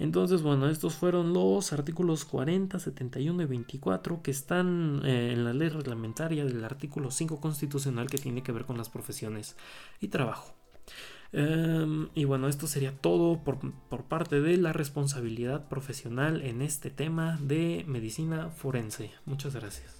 entonces, 0.00 0.40
bueno, 0.40 0.66
estos 0.70 0.94
fueron 0.94 1.34
los 1.34 1.74
artículos 1.74 2.24
40, 2.24 2.78
71 2.78 3.42
y 3.42 3.46
24 3.46 4.22
que 4.22 4.30
están 4.30 5.02
eh, 5.04 5.32
en 5.32 5.44
la 5.44 5.52
ley 5.52 5.68
reglamentaria 5.68 6.46
del 6.46 6.64
artículo 6.64 7.10
5 7.10 7.38
constitucional 7.38 8.08
que 8.08 8.16
tiene 8.16 8.42
que 8.42 8.50
ver 8.50 8.64
con 8.64 8.78
las 8.78 8.88
profesiones 8.88 9.56
y 10.00 10.08
trabajo. 10.08 10.54
Em, 11.32 12.08
y 12.14 12.24
bueno, 12.24 12.48
esto 12.48 12.66
sería 12.66 12.96
todo 12.96 13.42
por, 13.44 13.58
por 13.88 14.04
parte 14.04 14.40
de 14.40 14.56
la 14.56 14.72
responsabilidad 14.72 15.68
profesional 15.68 16.42
en 16.42 16.62
este 16.62 16.90
tema 16.90 17.38
de 17.40 17.84
medicina 17.86 18.50
forense. 18.50 19.12
Muchas 19.26 19.54
gracias. 19.54 19.99